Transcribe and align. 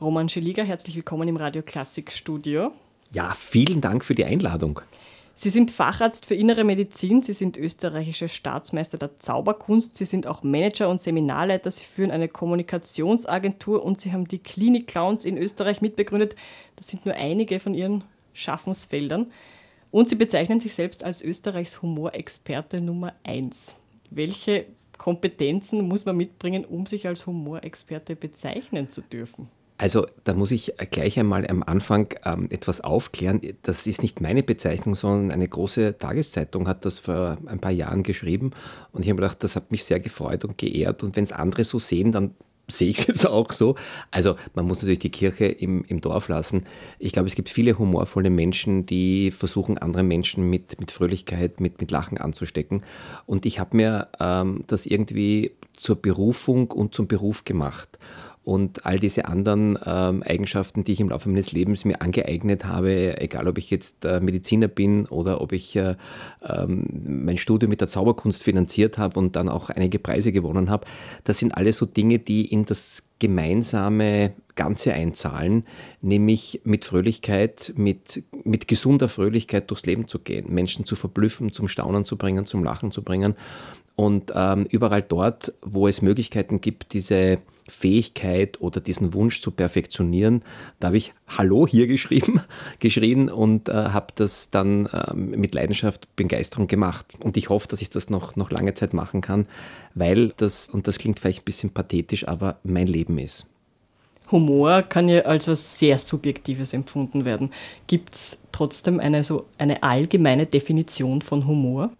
Roman 0.00 0.28
Scheliger, 0.28 0.62
herzlich 0.62 0.94
willkommen 0.94 1.26
im 1.26 1.36
Radio 1.36 1.60
Klassik 1.62 2.12
Studio. 2.12 2.70
Ja, 3.10 3.34
vielen 3.36 3.80
Dank 3.80 4.04
für 4.04 4.14
die 4.14 4.24
Einladung. 4.24 4.80
Sie 5.34 5.50
sind 5.50 5.72
Facharzt 5.72 6.24
für 6.24 6.36
Innere 6.36 6.62
Medizin, 6.62 7.22
Sie 7.24 7.32
sind 7.32 7.56
österreichische 7.56 8.28
Staatsmeister 8.28 8.96
der 8.96 9.18
Zauberkunst, 9.18 9.96
Sie 9.96 10.04
sind 10.04 10.28
auch 10.28 10.44
Manager 10.44 10.88
und 10.88 11.00
Seminarleiter, 11.00 11.72
Sie 11.72 11.84
führen 11.84 12.12
eine 12.12 12.28
Kommunikationsagentur 12.28 13.84
und 13.84 14.00
Sie 14.00 14.12
haben 14.12 14.28
die 14.28 14.38
Klinik 14.38 14.86
Clowns 14.86 15.24
in 15.24 15.36
Österreich 15.36 15.80
mitbegründet. 15.80 16.36
Das 16.76 16.86
sind 16.86 17.04
nur 17.04 17.16
einige 17.16 17.58
von 17.58 17.74
Ihren 17.74 18.04
Schaffensfeldern. 18.34 19.32
Und 19.90 20.08
Sie 20.08 20.16
bezeichnen 20.16 20.60
sich 20.60 20.74
selbst 20.74 21.02
als 21.02 21.22
Österreichs 21.22 21.82
Humorexperte 21.82 22.80
Nummer 22.80 23.14
1. 23.24 23.74
Welche 24.10 24.66
Kompetenzen 24.96 25.88
muss 25.88 26.04
man 26.04 26.16
mitbringen, 26.16 26.64
um 26.64 26.86
sich 26.86 27.08
als 27.08 27.26
Humorexperte 27.26 28.14
bezeichnen 28.14 28.90
zu 28.90 29.00
dürfen? 29.00 29.48
Also 29.78 30.06
da 30.24 30.34
muss 30.34 30.50
ich 30.50 30.72
gleich 30.90 31.18
einmal 31.20 31.46
am 31.46 31.62
Anfang 31.62 32.12
ähm, 32.24 32.48
etwas 32.50 32.80
aufklären. 32.80 33.40
Das 33.62 33.86
ist 33.86 34.02
nicht 34.02 34.20
meine 34.20 34.42
Bezeichnung, 34.42 34.96
sondern 34.96 35.30
eine 35.30 35.46
große 35.46 35.96
Tageszeitung 35.98 36.66
hat 36.66 36.84
das 36.84 36.98
vor 36.98 37.38
ein 37.46 37.60
paar 37.60 37.70
Jahren 37.70 38.02
geschrieben. 38.02 38.50
Und 38.90 39.04
ich 39.04 39.08
habe 39.08 39.22
gedacht, 39.22 39.42
das 39.44 39.54
hat 39.54 39.70
mich 39.70 39.84
sehr 39.84 40.00
gefreut 40.00 40.44
und 40.44 40.58
geehrt. 40.58 41.04
Und 41.04 41.14
wenn 41.14 41.22
es 41.22 41.30
andere 41.30 41.62
so 41.62 41.78
sehen, 41.78 42.10
dann 42.10 42.34
sehe 42.70 42.90
ich 42.90 42.98
es 42.98 43.06
jetzt 43.06 43.26
auch 43.26 43.52
so. 43.52 43.76
Also 44.10 44.34
man 44.54 44.66
muss 44.66 44.78
natürlich 44.78 44.98
die 44.98 45.12
Kirche 45.12 45.46
im, 45.46 45.84
im 45.84 46.00
Dorf 46.00 46.26
lassen. 46.26 46.64
Ich 46.98 47.12
glaube, 47.12 47.28
es 47.28 47.36
gibt 47.36 47.48
viele 47.48 47.78
humorvolle 47.78 48.30
Menschen, 48.30 48.84
die 48.84 49.30
versuchen, 49.30 49.78
andere 49.78 50.02
Menschen 50.02 50.50
mit, 50.50 50.78
mit 50.80 50.90
Fröhlichkeit, 50.90 51.60
mit, 51.60 51.80
mit 51.80 51.92
Lachen 51.92 52.18
anzustecken. 52.18 52.82
Und 53.26 53.46
ich 53.46 53.60
habe 53.60 53.76
mir 53.76 54.08
ähm, 54.18 54.64
das 54.66 54.86
irgendwie 54.86 55.52
zur 55.72 56.02
Berufung 56.02 56.72
und 56.72 56.96
zum 56.96 57.06
Beruf 57.06 57.44
gemacht 57.44 57.96
und 58.48 58.86
all 58.86 58.98
diese 58.98 59.26
anderen 59.26 59.78
ähm, 59.84 60.22
Eigenschaften, 60.22 60.82
die 60.82 60.92
ich 60.92 61.00
im 61.00 61.10
Laufe 61.10 61.28
meines 61.28 61.52
Lebens 61.52 61.84
mir 61.84 62.00
angeeignet 62.00 62.64
habe, 62.64 63.20
egal 63.20 63.46
ob 63.46 63.58
ich 63.58 63.68
jetzt 63.68 64.06
äh, 64.06 64.20
Mediziner 64.20 64.68
bin 64.68 65.04
oder 65.04 65.42
ob 65.42 65.52
ich 65.52 65.76
äh, 65.76 65.96
ähm, 66.42 66.86
mein 67.24 67.36
Studium 67.36 67.68
mit 67.68 67.82
der 67.82 67.88
Zauberkunst 67.88 68.44
finanziert 68.44 68.96
habe 68.96 69.18
und 69.18 69.36
dann 69.36 69.50
auch 69.50 69.68
einige 69.68 69.98
Preise 69.98 70.32
gewonnen 70.32 70.70
habe, 70.70 70.86
das 71.24 71.40
sind 71.40 71.58
alles 71.58 71.76
so 71.76 71.84
Dinge, 71.84 72.20
die 72.20 72.46
in 72.46 72.64
das 72.64 73.06
gemeinsame 73.18 74.32
Ganze 74.54 74.94
einzahlen, 74.94 75.64
nämlich 76.00 76.62
mit 76.64 76.86
Fröhlichkeit, 76.86 77.74
mit, 77.76 78.22
mit 78.44 78.66
gesunder 78.66 79.08
Fröhlichkeit 79.08 79.68
durchs 79.68 79.84
Leben 79.84 80.08
zu 80.08 80.20
gehen, 80.20 80.54
Menschen 80.54 80.86
zu 80.86 80.96
verblüffen, 80.96 81.52
zum 81.52 81.68
Staunen 81.68 82.06
zu 82.06 82.16
bringen, 82.16 82.46
zum 82.46 82.64
Lachen 82.64 82.92
zu 82.92 83.02
bringen. 83.02 83.34
Und 83.94 84.32
ähm, 84.34 84.64
überall 84.70 85.02
dort, 85.02 85.52
wo 85.60 85.86
es 85.86 86.00
Möglichkeiten 86.00 86.62
gibt, 86.62 86.94
diese 86.94 87.40
Fähigkeit 87.68 88.60
oder 88.60 88.80
diesen 88.80 89.14
Wunsch 89.14 89.40
zu 89.40 89.50
perfektionieren. 89.50 90.42
Da 90.80 90.88
habe 90.88 90.96
ich 90.96 91.12
Hallo 91.26 91.66
hier 91.66 91.86
geschrieben, 91.86 92.40
geschrien 92.78 93.28
und 93.28 93.68
äh, 93.68 93.72
habe 93.72 94.08
das 94.14 94.50
dann 94.50 94.86
äh, 94.86 95.14
mit 95.14 95.54
Leidenschaft, 95.54 96.14
Begeisterung 96.16 96.66
gemacht. 96.66 97.06
Und 97.20 97.36
ich 97.36 97.48
hoffe, 97.48 97.68
dass 97.68 97.82
ich 97.82 97.90
das 97.90 98.10
noch, 98.10 98.36
noch 98.36 98.50
lange 98.50 98.74
Zeit 98.74 98.94
machen 98.94 99.20
kann, 99.20 99.46
weil 99.94 100.32
das, 100.36 100.68
und 100.68 100.88
das 100.88 100.98
klingt 100.98 101.20
vielleicht 101.20 101.42
ein 101.42 101.44
bisschen 101.44 101.70
pathetisch, 101.70 102.26
aber 102.26 102.58
mein 102.64 102.86
Leben 102.86 103.18
ist. 103.18 103.46
Humor 104.30 104.82
kann 104.82 105.08
ja 105.08 105.22
als 105.22 105.48
was 105.48 105.78
sehr 105.78 105.98
Subjektives 105.98 106.72
empfunden 106.72 107.24
werden. 107.24 107.50
Gibt 107.86 108.14
es 108.14 108.38
trotzdem 108.52 109.00
eine, 109.00 109.24
so 109.24 109.46
eine 109.56 109.82
allgemeine 109.82 110.46
Definition 110.46 111.22
von 111.22 111.46
Humor? 111.46 111.90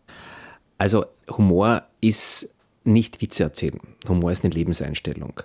Also 0.76 1.06
Humor 1.30 1.82
ist 2.00 2.50
nicht 2.84 3.20
Witze 3.20 3.44
erzählen. 3.44 3.80
Humor 4.08 4.32
ist 4.32 4.44
eine 4.44 4.54
Lebenseinstellung. 4.54 5.42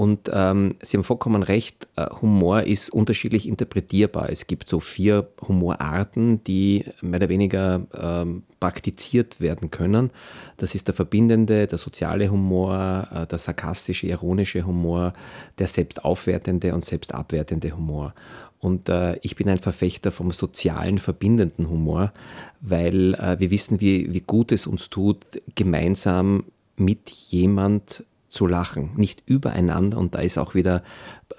Und 0.00 0.30
ähm, 0.32 0.76
Sie 0.80 0.96
haben 0.96 1.04
vollkommen 1.04 1.42
recht, 1.42 1.86
äh, 1.96 2.06
Humor 2.22 2.62
ist 2.62 2.88
unterschiedlich 2.88 3.46
interpretierbar. 3.46 4.30
Es 4.30 4.46
gibt 4.46 4.66
so 4.66 4.80
vier 4.80 5.28
Humorarten, 5.46 6.42
die 6.44 6.86
mehr 7.02 7.18
oder 7.18 7.28
weniger 7.28 7.86
ähm, 7.92 8.44
praktiziert 8.60 9.42
werden 9.42 9.70
können. 9.70 10.08
Das 10.56 10.74
ist 10.74 10.88
der 10.88 10.94
verbindende, 10.94 11.66
der 11.66 11.76
soziale 11.76 12.30
Humor, 12.30 13.08
äh, 13.12 13.26
der 13.26 13.38
sarkastische, 13.38 14.06
ironische 14.06 14.64
Humor, 14.64 15.12
der 15.58 15.66
selbstaufwertende 15.66 16.72
und 16.72 16.82
selbstabwertende 16.82 17.76
Humor. 17.76 18.14
Und 18.58 18.88
äh, 18.88 19.18
ich 19.20 19.36
bin 19.36 19.50
ein 19.50 19.58
Verfechter 19.58 20.10
vom 20.12 20.30
sozialen, 20.30 20.98
verbindenden 20.98 21.68
Humor, 21.68 22.14
weil 22.62 23.12
äh, 23.16 23.38
wir 23.38 23.50
wissen, 23.50 23.82
wie, 23.82 24.14
wie 24.14 24.20
gut 24.20 24.50
es 24.50 24.66
uns 24.66 24.88
tut, 24.88 25.26
gemeinsam 25.54 26.44
mit 26.80 27.10
jemand 27.10 28.04
zu 28.28 28.46
lachen, 28.46 28.90
nicht 28.96 29.22
übereinander. 29.26 29.98
Und 29.98 30.14
da 30.14 30.20
ist 30.20 30.38
auch 30.38 30.54
wieder, 30.54 30.82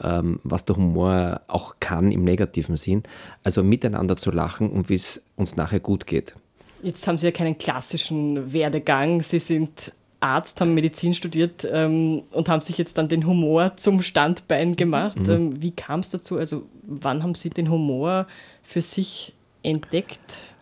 ähm, 0.01 0.39
was 0.43 0.65
der 0.65 0.75
Humor 0.75 1.41
auch 1.47 1.75
kann 1.79 2.11
im 2.11 2.23
negativen 2.23 2.77
Sinn. 2.77 3.03
Also 3.43 3.63
miteinander 3.63 4.17
zu 4.17 4.31
lachen 4.31 4.69
und 4.69 4.89
wie 4.89 4.95
es 4.95 5.23
uns 5.35 5.55
nachher 5.55 5.79
gut 5.79 6.05
geht. 6.05 6.35
Jetzt 6.83 7.07
haben 7.07 7.17
Sie 7.17 7.27
ja 7.27 7.31
keinen 7.31 7.57
klassischen 7.57 8.53
Werdegang. 8.53 9.21
Sie 9.21 9.39
sind 9.39 9.93
Arzt, 10.19 10.61
haben 10.61 10.73
Medizin 10.75 11.13
studiert 11.13 11.67
ähm, 11.71 12.23
und 12.31 12.47
haben 12.47 12.61
sich 12.61 12.77
jetzt 12.77 12.97
dann 12.97 13.07
den 13.07 13.25
Humor 13.25 13.75
zum 13.75 14.01
Standbein 14.01 14.75
gemacht. 14.75 15.17
Mhm. 15.17 15.29
Ähm, 15.29 15.61
wie 15.61 15.71
kam 15.71 16.01
es 16.01 16.11
dazu? 16.11 16.37
Also 16.37 16.63
wann 16.83 17.23
haben 17.23 17.35
Sie 17.35 17.49
den 17.49 17.69
Humor 17.69 18.27
für 18.63 18.81
sich 18.81 19.33
entdeckt? 19.63 20.55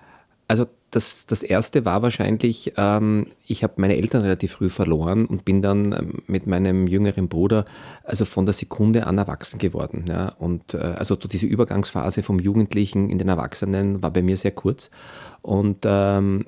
Also 0.48 0.68
das, 0.92 1.26
das 1.28 1.44
erste 1.44 1.86
war 1.86 2.02
wahrscheinlich, 2.02 2.74
ähm, 2.78 3.28
ich 3.46 3.64
habe 3.64 3.74
meine 3.78 3.96
Eltern 3.96 4.22
relativ 4.22 4.54
früh 4.54 4.70
verloren 4.70 5.26
und 5.26 5.46
bin 5.46 5.62
dann 5.62 5.92
ähm, 5.92 6.14
mit 6.28 6.48
meinem 6.48 6.88
jüngeren 6.88 7.28
Bruder 7.28 7.66
also 8.04 8.26
von 8.26 8.46
der 8.46 8.54
Sekunde 8.54 9.06
an 9.06 9.18
erwachsen 9.18 9.60
geworden. 9.60 10.06
Ja? 10.08 10.30
Und 10.40 10.74
äh, 10.74 10.78
also 10.78 11.16
diese 11.16 11.46
Übergangsphase 11.46 12.24
vom 12.24 12.40
Jugendlichen 12.40 13.10
in 13.10 13.18
den 13.18 13.30
Erwachsenen 13.30 14.02
war 14.02 14.12
bei 14.12 14.22
mir 14.22 14.38
sehr 14.38 14.52
kurz. 14.52 14.90
Und 15.42 15.80
ähm, 15.86 16.46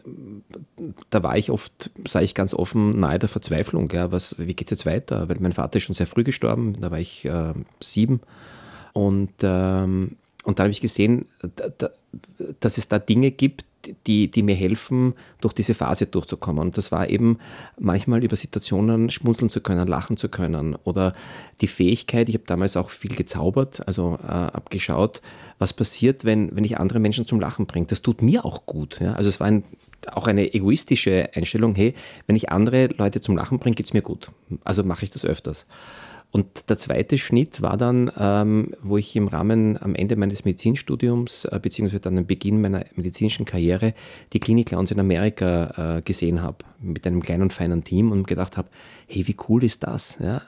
da 1.10 1.24
war 1.24 1.38
ich 1.38 1.52
oft, 1.52 1.92
sage 2.08 2.26
ich 2.26 2.36
ganz 2.36 2.54
offen, 2.54 3.00
nahe 3.00 3.20
der 3.20 3.30
Verzweiflung. 3.30 3.90
Ja? 3.92 4.12
Was, 4.12 4.36
wie 4.40 4.56
geht 4.56 4.72
es 4.72 4.80
jetzt 4.80 4.86
weiter? 4.86 5.30
Weil 5.30 5.38
mein 5.40 5.54
Vater 5.54 5.78
ist 5.78 5.84
schon 5.84 5.96
sehr 5.96 6.08
früh 6.08 6.24
gestorben, 6.24 6.78
da 6.82 6.90
war 6.92 7.00
ich 7.00 7.26
äh, 7.26 7.54
sieben. 7.80 8.22
Und, 8.94 9.34
ähm, 9.44 10.18
und 10.44 10.58
dann 10.58 10.66
habe 10.66 10.72
ich 10.72 10.82
gesehen, 10.82 11.28
da, 11.56 11.70
da, 11.78 11.90
dass 12.60 12.78
es 12.78 12.88
da 12.88 12.98
Dinge 13.00 13.32
gibt, 13.32 13.66
die, 14.08 14.30
die 14.30 14.44
mir 14.44 14.56
helfen, 14.56 15.14
durch 15.40 15.54
diese 15.54 15.74
Phase 15.74 16.06
durchzukommen. 16.06 16.62
Und 16.62 16.78
das 16.78 16.92
war 16.92 17.10
eben 17.10 17.40
manchmal 17.80 18.24
über 18.24 18.36
Situationen 18.36 19.10
schmunzeln 19.10 19.50
zu 19.50 19.62
können, 19.62 19.88
lachen 19.88 20.18
zu 20.18 20.30
können 20.30 20.76
oder 20.84 21.14
die 21.62 21.68
Fähigkeit, 21.68 22.30
ich 22.30 22.36
habe 22.36 22.46
damals 22.46 22.78
auch 22.78 22.90
viel 22.90 23.16
gezaubert, 23.16 23.86
also 23.88 24.18
äh, 24.24 24.28
habe 24.28 24.70
geschaut, 24.70 25.22
was 25.60 25.74
passiert, 25.74 26.26
wenn, 26.26 26.56
wenn 26.56 26.64
ich 26.64 26.78
andere 26.78 27.00
Menschen 27.00 27.26
zum 27.26 27.40
Lachen 27.40 27.66
bringe. 27.66 27.88
Das 27.88 28.02
tut 28.02 28.22
mir 28.22 28.46
auch 28.46 28.66
gut. 28.66 29.00
Ja? 29.00 29.14
Also 29.14 29.30
es 29.30 29.40
war 29.40 29.48
ein, 29.48 29.64
auch 30.12 30.28
eine 30.28 30.54
egoistische 30.54 31.30
Einstellung, 31.34 31.76
hey, 31.76 31.94
wenn 32.28 32.36
ich 32.36 32.50
andere 32.50 32.88
Leute 32.88 33.22
zum 33.22 33.38
Lachen 33.38 33.60
bringe, 33.60 33.76
geht 33.76 33.86
es 33.86 33.94
mir 33.94 34.02
gut. 34.02 34.32
Also 34.64 34.84
mache 34.84 35.04
ich 35.06 35.12
das 35.12 35.26
öfters. 35.26 35.66
Und 36.32 36.70
der 36.70 36.78
zweite 36.78 37.18
Schnitt 37.18 37.62
war 37.62 37.76
dann, 37.76 38.10
ähm, 38.18 38.74
wo 38.82 38.98
ich 38.98 39.16
im 39.18 39.28
Rahmen 39.28 39.78
am 39.82 39.96
Ende 39.96 40.16
meines 40.16 40.46
Medizinstudiums, 40.46 41.46
äh, 41.46 41.60
beziehungsweise 41.62 42.00
dann 42.00 42.18
am 42.18 42.26
Beginn 42.26 42.62
meiner 42.62 42.86
medizinischen 42.96 43.46
Karriere, 43.46 43.94
die 44.32 44.40
Klinik 44.40 44.70
Clowns 44.70 44.92
in 44.92 45.00
Amerika 45.00 45.98
äh, 45.98 46.02
gesehen 46.02 46.42
habe, 46.42 46.60
mit 46.80 47.06
einem 47.06 47.22
kleinen 47.22 47.44
und 47.44 47.54
feinen 47.54 47.84
Team 47.84 48.14
und 48.14 48.28
gedacht 48.28 48.56
habe, 48.56 48.70
hey, 49.08 49.28
wie 49.28 49.36
cool 49.50 49.64
ist 49.66 49.84
das? 49.84 50.18
Ja? 50.22 50.42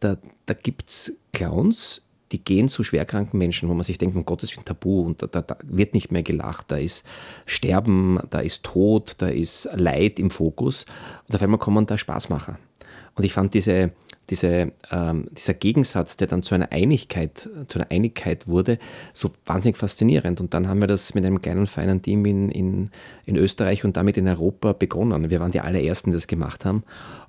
Da, 0.00 0.16
da 0.46 0.54
gibt 0.54 0.90
es 0.90 1.16
Clowns, 1.32 2.02
die 2.32 2.42
gehen 2.42 2.68
zu 2.68 2.82
schwerkranken 2.82 3.38
Menschen, 3.38 3.68
wo 3.68 3.74
man 3.74 3.84
sich 3.84 3.98
denkt, 3.98 4.16
um 4.16 4.24
Gottes 4.24 4.56
Willen 4.56 4.64
Tabu 4.64 5.02
und 5.02 5.22
da, 5.22 5.28
da, 5.28 5.42
da, 5.42 5.56
wird 5.62 5.94
nicht 5.94 6.10
mehr 6.10 6.24
gelacht, 6.24 6.72
da 6.72 6.76
ist 6.76 7.06
Sterben, 7.46 8.18
da 8.30 8.40
ist 8.40 8.64
Tod, 8.64 9.14
da 9.18 9.28
ist 9.28 9.68
Leid 9.76 10.18
im 10.18 10.30
Fokus 10.30 10.86
und 11.28 11.36
auf 11.36 11.42
einmal 11.42 11.60
kommen 11.60 11.86
da 11.86 11.96
Spaßmacher. 11.96 12.58
Und 13.14 13.24
ich 13.24 13.32
fand 13.32 13.54
diese, 13.54 13.92
diese, 14.30 14.72
ähm, 14.90 15.28
dieser 15.32 15.54
Gegensatz, 15.54 16.16
der 16.16 16.26
dann 16.26 16.42
zu 16.42 16.54
einer 16.54 16.72
Einigkeit, 16.72 17.48
zu 17.68 17.78
einer 17.78 17.90
Einigkeit 17.90 18.48
wurde, 18.48 18.78
so 19.12 19.30
wahnsinnig 19.46 19.76
faszinierend. 19.76 20.40
Und 20.40 20.54
dann 20.54 20.68
haben 20.68 20.80
wir 20.80 20.88
das 20.88 21.14
mit 21.14 21.24
einem 21.24 21.42
kleinen, 21.42 21.66
feinen 21.66 22.02
Team 22.02 22.24
in, 22.24 22.50
in, 22.50 22.90
in 23.26 23.36
Österreich 23.36 23.84
und 23.84 23.96
damit 23.96 24.16
in 24.16 24.26
Europa 24.26 24.72
begonnen. 24.72 25.30
Wir 25.30 25.40
waren 25.40 25.52
die 25.52 25.60
allerersten, 25.60 26.10
die 26.10 26.16
das 26.16 26.26
gemacht 26.26 26.64
haben. 26.64 26.84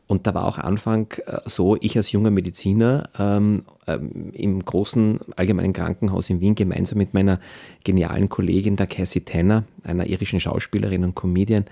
Und 0.07 0.27
da 0.27 0.35
war 0.35 0.45
auch 0.45 0.59
Anfang 0.59 1.07
äh, 1.25 1.39
so, 1.45 1.77
ich 1.79 1.97
als 1.97 2.11
junger 2.11 2.29
Mediziner 2.29 3.09
ähm, 3.17 3.63
ähm, 3.87 4.31
im 4.33 4.63
großen 4.63 5.19
allgemeinen 5.35 5.73
Krankenhaus 5.73 6.29
in 6.29 6.41
Wien 6.41 6.55
gemeinsam 6.55 6.99
mit 6.99 7.13
meiner 7.13 7.39
genialen 7.83 8.29
Kollegin, 8.29 8.75
der 8.75 8.87
Cassie 8.87 9.21
Tanner, 9.21 9.63
einer 9.83 10.05
irischen 10.05 10.39
Schauspielerin 10.39 11.03
und 11.03 11.15
Comedian, 11.15 11.65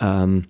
ähm, 0.00 0.44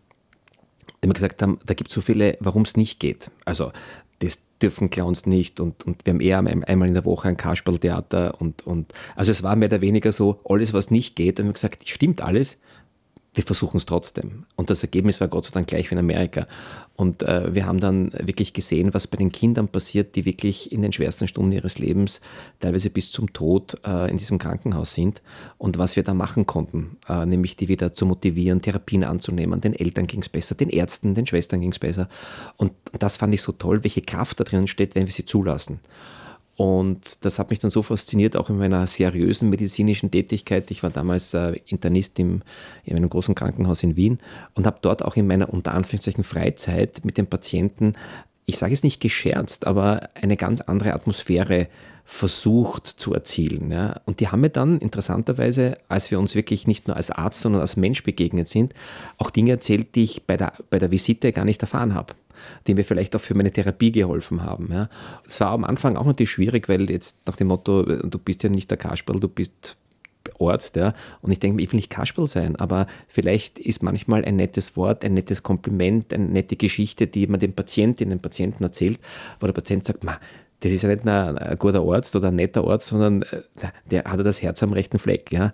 immer 1.00 1.14
gesagt 1.14 1.42
haben, 1.42 1.58
da 1.66 1.74
gibt 1.74 1.90
es 1.90 1.94
so 1.94 2.00
viele, 2.00 2.36
warum 2.40 2.62
es 2.62 2.76
nicht 2.76 2.98
geht. 2.98 3.30
Also 3.44 3.72
das 4.20 4.40
dürfen 4.60 4.90
Clowns 4.90 5.26
nicht 5.26 5.60
und, 5.60 5.86
und 5.86 6.04
wir 6.04 6.12
haben 6.12 6.20
eher 6.20 6.38
einmal 6.38 6.88
in 6.88 6.94
der 6.94 7.04
Woche 7.04 7.28
ein 7.28 7.36
Kasperltheater 7.36 8.40
und, 8.40 8.66
und 8.66 8.92
also 9.14 9.30
es 9.30 9.42
war 9.42 9.54
mehr 9.56 9.68
oder 9.68 9.80
weniger 9.80 10.10
so, 10.12 10.40
alles 10.44 10.72
was 10.72 10.90
nicht 10.90 11.14
geht, 11.16 11.38
und 11.38 11.44
wir 11.44 11.48
haben 11.48 11.54
gesagt, 11.54 11.88
stimmt 11.88 12.20
alles, 12.20 12.58
wir 13.38 13.44
versuchen 13.44 13.76
es 13.76 13.86
trotzdem. 13.86 14.44
Und 14.56 14.68
das 14.68 14.82
Ergebnis 14.82 15.20
war 15.20 15.28
Gott 15.28 15.46
sei 15.46 15.52
Dank 15.52 15.68
gleich 15.68 15.90
wie 15.90 15.94
in 15.94 16.00
Amerika. 16.00 16.48
Und 16.96 17.22
äh, 17.22 17.54
wir 17.54 17.66
haben 17.66 17.78
dann 17.78 18.12
wirklich 18.18 18.52
gesehen, 18.52 18.92
was 18.92 19.06
bei 19.06 19.16
den 19.16 19.30
Kindern 19.30 19.68
passiert, 19.68 20.16
die 20.16 20.24
wirklich 20.24 20.72
in 20.72 20.82
den 20.82 20.92
schwersten 20.92 21.28
Stunden 21.28 21.52
ihres 21.52 21.78
Lebens, 21.78 22.20
teilweise 22.58 22.90
bis 22.90 23.12
zum 23.12 23.32
Tod, 23.32 23.80
äh, 23.86 24.10
in 24.10 24.16
diesem 24.16 24.38
Krankenhaus 24.38 24.92
sind 24.92 25.22
und 25.56 25.78
was 25.78 25.94
wir 25.94 26.02
da 26.02 26.14
machen 26.14 26.46
konnten, 26.46 26.98
äh, 27.08 27.24
nämlich 27.24 27.56
die 27.56 27.68
wieder 27.68 27.94
zu 27.94 28.06
motivieren, 28.06 28.60
Therapien 28.60 29.04
anzunehmen. 29.04 29.60
Den 29.60 29.74
Eltern 29.74 30.08
ging 30.08 30.20
es 30.20 30.28
besser, 30.28 30.56
den 30.56 30.68
Ärzten, 30.68 31.14
den 31.14 31.26
Schwestern 31.26 31.60
ging 31.60 31.70
es 31.70 31.78
besser. 31.78 32.08
Und 32.56 32.72
das 32.98 33.16
fand 33.16 33.32
ich 33.32 33.42
so 33.42 33.52
toll, 33.52 33.84
welche 33.84 34.02
Kraft 34.02 34.40
da 34.40 34.44
drin 34.44 34.66
steht, 34.66 34.96
wenn 34.96 35.06
wir 35.06 35.12
sie 35.12 35.24
zulassen. 35.24 35.78
Und 36.58 37.24
das 37.24 37.38
hat 37.38 37.50
mich 37.50 37.60
dann 37.60 37.70
so 37.70 37.82
fasziniert, 37.82 38.36
auch 38.36 38.50
in 38.50 38.58
meiner 38.58 38.84
seriösen 38.88 39.48
medizinischen 39.48 40.10
Tätigkeit. 40.10 40.68
Ich 40.72 40.82
war 40.82 40.90
damals 40.90 41.32
äh, 41.32 41.60
Internist 41.66 42.18
im, 42.18 42.42
in 42.84 42.96
einem 42.96 43.08
großen 43.08 43.36
Krankenhaus 43.36 43.84
in 43.84 43.94
Wien 43.94 44.18
und 44.54 44.66
habe 44.66 44.78
dort 44.82 45.04
auch 45.04 45.14
in 45.14 45.28
meiner 45.28 45.50
unter 45.50 45.72
Anführungszeichen 45.72 46.24
Freizeit 46.24 47.04
mit 47.04 47.16
den 47.16 47.28
Patienten, 47.28 47.94
ich 48.44 48.58
sage 48.58 48.74
es 48.74 48.82
nicht 48.82 48.98
gescherzt, 48.98 49.68
aber 49.68 50.08
eine 50.14 50.36
ganz 50.36 50.60
andere 50.60 50.94
Atmosphäre 50.94 51.68
versucht 52.04 52.88
zu 52.88 53.14
erzielen. 53.14 53.70
Ja. 53.70 54.00
Und 54.04 54.18
die 54.18 54.26
haben 54.26 54.40
mir 54.40 54.50
dann 54.50 54.78
interessanterweise, 54.80 55.78
als 55.88 56.10
wir 56.10 56.18
uns 56.18 56.34
wirklich 56.34 56.66
nicht 56.66 56.88
nur 56.88 56.96
als 56.96 57.12
Arzt, 57.12 57.40
sondern 57.40 57.60
als 57.60 57.76
Mensch 57.76 58.02
begegnet 58.02 58.48
sind, 58.48 58.74
auch 59.16 59.30
Dinge 59.30 59.52
erzählt, 59.52 59.94
die 59.94 60.02
ich 60.02 60.26
bei 60.26 60.36
der, 60.36 60.54
bei 60.70 60.80
der 60.80 60.90
Visite 60.90 61.30
gar 61.30 61.44
nicht 61.44 61.62
erfahren 61.62 61.94
habe 61.94 62.14
die 62.66 62.74
mir 62.74 62.84
vielleicht 62.84 63.14
auch 63.16 63.20
für 63.20 63.34
meine 63.34 63.50
Therapie 63.50 63.92
geholfen 63.92 64.42
haben. 64.42 64.68
Ja. 64.72 64.88
Es 65.26 65.40
war 65.40 65.50
am 65.50 65.64
Anfang 65.64 65.96
auch 65.96 66.06
natürlich 66.06 66.30
schwierig, 66.30 66.68
weil 66.68 66.90
jetzt 66.90 67.18
nach 67.26 67.36
dem 67.36 67.48
Motto, 67.48 67.82
du 67.82 68.18
bist 68.18 68.42
ja 68.42 68.48
nicht 68.48 68.70
der 68.70 68.78
Kasperl, 68.78 69.20
du 69.20 69.28
bist 69.28 69.76
Arzt, 70.40 70.76
ja. 70.76 70.94
Und 71.22 71.32
ich 71.32 71.40
denke 71.40 71.56
mir, 71.56 71.62
ich 71.62 71.72
will 71.72 71.78
nicht 71.78 71.90
Kasperl 71.90 72.26
sein, 72.26 72.56
aber 72.56 72.86
vielleicht 73.08 73.58
ist 73.58 73.82
manchmal 73.82 74.24
ein 74.24 74.36
nettes 74.36 74.76
Wort, 74.76 75.04
ein 75.04 75.14
nettes 75.14 75.42
Kompliment, 75.42 76.12
eine 76.12 76.26
nette 76.26 76.56
Geschichte, 76.56 77.06
die 77.06 77.26
man 77.26 77.40
dem 77.40 77.52
Patienten, 77.52 78.10
den 78.10 78.20
Patienten 78.20 78.62
erzählt, 78.62 78.98
wo 79.40 79.46
der 79.46 79.52
Patient 79.52 79.84
sagt, 79.84 80.04
das 80.04 80.72
ist 80.72 80.82
ja 80.82 80.88
nicht 80.88 81.06
ein, 81.06 81.38
ein 81.38 81.58
guter 81.58 81.82
Arzt 81.82 82.16
oder 82.16 82.28
ein 82.28 82.36
netter 82.36 82.64
Arzt, 82.66 82.88
sondern 82.88 83.22
äh, 83.22 83.42
der 83.90 84.04
hat 84.04 84.18
ja 84.18 84.22
das 84.22 84.42
Herz 84.42 84.62
am 84.62 84.72
rechten 84.72 84.98
Fleck, 84.98 85.32
ja. 85.32 85.52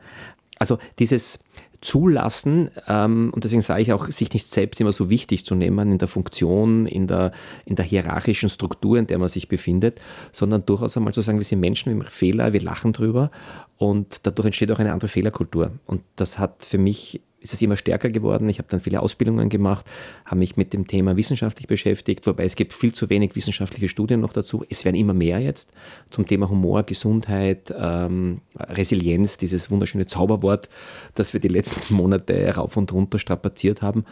Also 0.59 0.79
dieses, 0.99 1.41
zulassen. 1.85 2.71
Ähm, 2.89 3.31
und 3.35 3.45
deswegen 3.45 3.63
sage 3.63 3.83
ich 3.83 3.93
auch, 3.93 4.09
sich 4.09 4.33
nicht 4.33 4.53
selbst 4.53 4.81
immer 4.81 4.93
so 4.93 5.11
wichtig 5.11 5.45
zu 5.45 5.55
nehmen 5.55 5.93
in 5.93 5.99
der 5.99 6.09
Funktion, 6.09 6.87
in 6.87 7.07
der, 7.07 7.33
in 7.67 7.77
der 7.77 7.85
hierarchischen 7.85 8.49
Struktur, 8.49 8.97
in 8.99 9.07
der 9.07 9.19
man 9.19 9.29
sich 9.29 9.49
befindet, 9.49 10.01
sondern 10.33 10.65
durchaus 10.65 10.97
einmal 10.97 11.13
zu 11.13 11.21
sagen, 11.21 11.39
wir 11.39 11.45
sind 11.45 11.61
Menschen, 11.61 11.93
wir 11.93 11.97
machen 11.97 12.11
Fehler, 12.11 12.53
wir 12.53 12.63
lachen 12.63 12.93
drüber 12.93 13.31
und 13.77 14.27
dadurch 14.27 14.47
entsteht 14.47 14.73
auch 14.73 14.79
eine 14.79 14.93
andere 14.93 15.09
Fehlerkultur. 15.09 15.73
Und 15.87 16.03
das 16.17 16.39
hat 16.39 16.65
für 16.65 16.79
mich 16.79 17.21
ist 17.45 17.53
es 17.53 17.61
immer 17.61 17.77
stärker 17.77 18.09
geworden. 18.09 18.49
Ich 18.49 18.59
habe 18.59 18.69
dann 18.71 18.81
viele 18.81 19.01
Ausbildungen 19.01 19.51
gemacht, 19.51 19.85
habe 20.25 20.39
mich 20.39 20.57
mit 20.57 20.73
dem 20.73 20.87
Thema 20.87 21.17
wissenschaftlich 21.17 21.69
beschäftigt, 21.69 22.27
wobei 22.27 22.45
es 22.45 22.57
gibt 22.57 22.73
viel 22.73 22.93
zu 22.93 23.11
wenig 23.11 23.37
wissenschaftliche 23.37 23.89
Studien 23.89 24.21
noch 24.21 24.33
dazu. 24.33 24.65
Es 24.71 24.87
werden 24.87 24.97
immer 24.97 25.13
mehr 25.13 25.41
jetzt 25.41 25.73
zum 26.11 26.27
Thema 26.27 26.49
Humor, 26.49 26.85
Gesundheit, 26.85 27.73
ähm, 27.79 28.41
Resilienz, 28.59 29.37
dieses 29.37 29.71
wunderschöne 29.71 30.07
Zauberwort, 30.07 30.71
das 31.15 31.35
wir 31.35 31.41
die 31.41 31.49
letzten 31.49 31.95
Monate 31.95 32.55
rauf 32.55 32.79
und 32.79 32.91
runter 32.93 33.19
strapaziert 33.19 33.83
haben. 33.83 34.07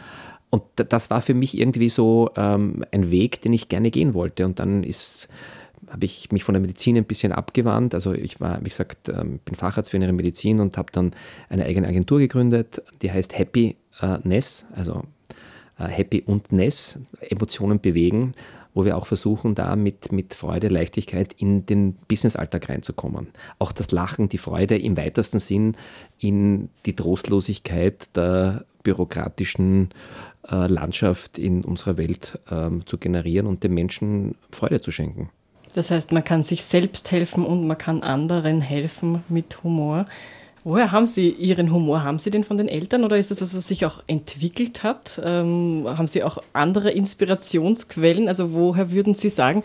Und 0.50 0.64
das 0.76 1.08
war 1.08 1.23
für 1.23 1.32
mich 1.32 1.56
irgendwie 1.56 1.88
so 1.88 2.29
ähm, 2.37 2.84
ein 2.93 3.11
Weg, 3.11 3.40
den 3.40 3.55
ich 3.55 3.70
gerne 3.70 3.90
gehen 3.90 4.12
wollte. 4.12 4.44
Und 4.44 4.58
dann 4.58 4.84
ist 4.84 5.29
habe 5.93 6.06
ich 6.06 6.33
mich 6.33 6.43
von 6.43 6.55
der 6.55 6.61
Medizin 6.61 6.97
ein 6.97 7.05
bisschen 7.05 7.33
abgewandt. 7.33 7.94
Also 7.94 8.12
ich 8.12 8.41
war, 8.41 8.61
wie 8.61 8.71
gesagt, 8.71 9.11
ähm, 9.11 9.41
bin 9.44 9.55
Facharzt 9.55 9.91
für 9.91 9.99
innere 9.99 10.12
Medizin 10.12 10.59
und 10.59 10.79
habe 10.79 10.91
dann 10.91 11.12
eine 11.50 11.67
eigene 11.67 11.87
Agentur 11.87 12.19
gegründet, 12.19 12.83
die 13.03 13.12
heißt 13.12 13.39
Happiness, 13.39 14.65
also 14.75 15.03
äh, 15.79 15.85
Happy 15.85 16.23
und 16.25 16.50
Ness, 16.50 16.99
Emotionen 17.21 17.79
bewegen, 17.79 18.33
wo 18.73 18.87
wir 18.87 18.97
auch 18.97 19.05
versuchen, 19.05 19.55
da 19.55 19.77
mit, 19.77 20.12
mit 20.12 20.33
Freude, 20.33 20.69
Leichtigkeit 20.69 21.35
in 21.35 21.67
den 21.67 21.94
Businessalltag 22.09 22.71
reinzukommen. 22.71 23.29
Auch 23.59 23.71
das 23.71 23.91
Lachen, 23.91 24.31
die 24.31 24.39
Freude 24.39 24.79
im 24.79 24.97
weitesten 24.97 25.41
Sinn 25.41 25.77
in 26.19 26.71
die 26.87 26.97
Trostlosigkeit 26.97 28.17
der 28.17 28.65
bürokratischen 28.83 29.91
äh, 30.50 30.69
Landschaft 30.69 31.39
in 31.39 31.65
unserer 31.65 31.99
Welt 31.99 32.41
ähm, 32.50 32.87
zu 32.87 32.97
generieren 32.97 33.47
und 33.47 33.62
den 33.62 33.75
Menschen 33.75 34.37
Freude 34.50 34.81
zu 34.81 34.91
schenken. 34.91 35.29
Das 35.75 35.91
heißt, 35.91 36.13
man 36.13 36.23
kann 36.23 36.43
sich 36.43 36.65
selbst 36.65 37.11
helfen 37.13 37.47
und 37.47 37.67
man 37.67 37.79
kann 37.79 38.03
anderen 38.03 38.61
helfen 38.61 39.25
mit 39.29 39.63
Humor. 39.63 40.07
Woher 40.65 40.93
haben 40.93 41.07
Sie 41.07 41.31
Ihren 41.31 41.73
Humor? 41.73 42.05
Haben 42.05 42.19
Sie 42.19 42.31
den 42.31 42.45
von 42.45 42.57
den 42.57 42.69
Eltern 42.69 43.03
oder 43.05 43.17
ist 43.17 43.31
das 43.31 43.41
was, 43.41 43.57
was 43.57 43.67
sich 43.67 43.85
auch 43.85 44.03
entwickelt 44.07 44.85
hat? 44.85 45.21
Ähm, 45.25 45.85
haben 45.87 46.07
Sie 46.07 46.23
auch 46.23 46.39
andere 46.53 46.91
Inspirationsquellen? 46.91 48.29
Also 48.29 48.53
woher 48.53 48.93
würden 48.93 49.15
Sie 49.15 49.29
sagen, 49.29 49.65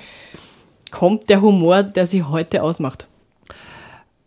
kommt 0.90 1.30
der 1.30 1.42
Humor, 1.42 1.84
der 1.84 2.08
Sie 2.08 2.24
heute 2.24 2.64
ausmacht? 2.64 3.08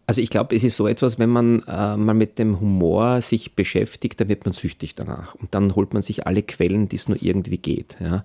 Also 0.06 0.20
ich 0.20 0.30
glaube, 0.30 0.54
es 0.54 0.64
ist 0.64 0.76
so 0.76 0.86
etwas, 0.86 1.18
wenn 1.18 1.30
man 1.30 1.62
äh, 1.66 1.96
mal 1.96 2.14
mit 2.14 2.38
dem 2.38 2.60
Humor 2.60 3.20
sich 3.20 3.54
beschäftigt, 3.54 4.20
dann 4.20 4.28
wird 4.28 4.44
man 4.44 4.52
süchtig 4.52 4.94
danach. 4.94 5.34
Und 5.36 5.54
dann 5.54 5.74
holt 5.74 5.94
man 5.94 6.02
sich 6.02 6.26
alle 6.26 6.42
Quellen, 6.42 6.88
die 6.88 6.96
es 6.96 7.08
nur 7.08 7.20
irgendwie 7.20 7.58
geht. 7.58 7.96
Ja? 8.00 8.24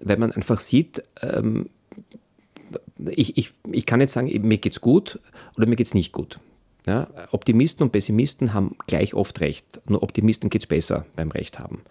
Weil 0.00 0.18
man 0.18 0.32
einfach 0.32 0.60
sieht, 0.60 1.02
ähm, 1.20 1.68
ich, 3.10 3.36
ich, 3.36 3.52
ich 3.70 3.86
kann 3.86 4.00
jetzt 4.00 4.12
sagen, 4.12 4.30
mir 4.46 4.58
geht's 4.58 4.80
gut 4.80 5.20
oder 5.56 5.66
mir 5.66 5.76
geht's 5.76 5.94
nicht 5.94 6.12
gut. 6.12 6.38
Ja, 6.86 7.08
Optimisten 7.30 7.84
und 7.84 7.92
Pessimisten 7.92 8.54
haben 8.54 8.76
gleich 8.86 9.14
oft 9.14 9.40
recht. 9.40 9.80
Nur 9.88 10.02
Optimisten 10.02 10.50
geht 10.50 10.62
es 10.62 10.66
besser 10.66 11.06
beim 11.14 11.30
Recht 11.30 11.58
haben. 11.60 11.82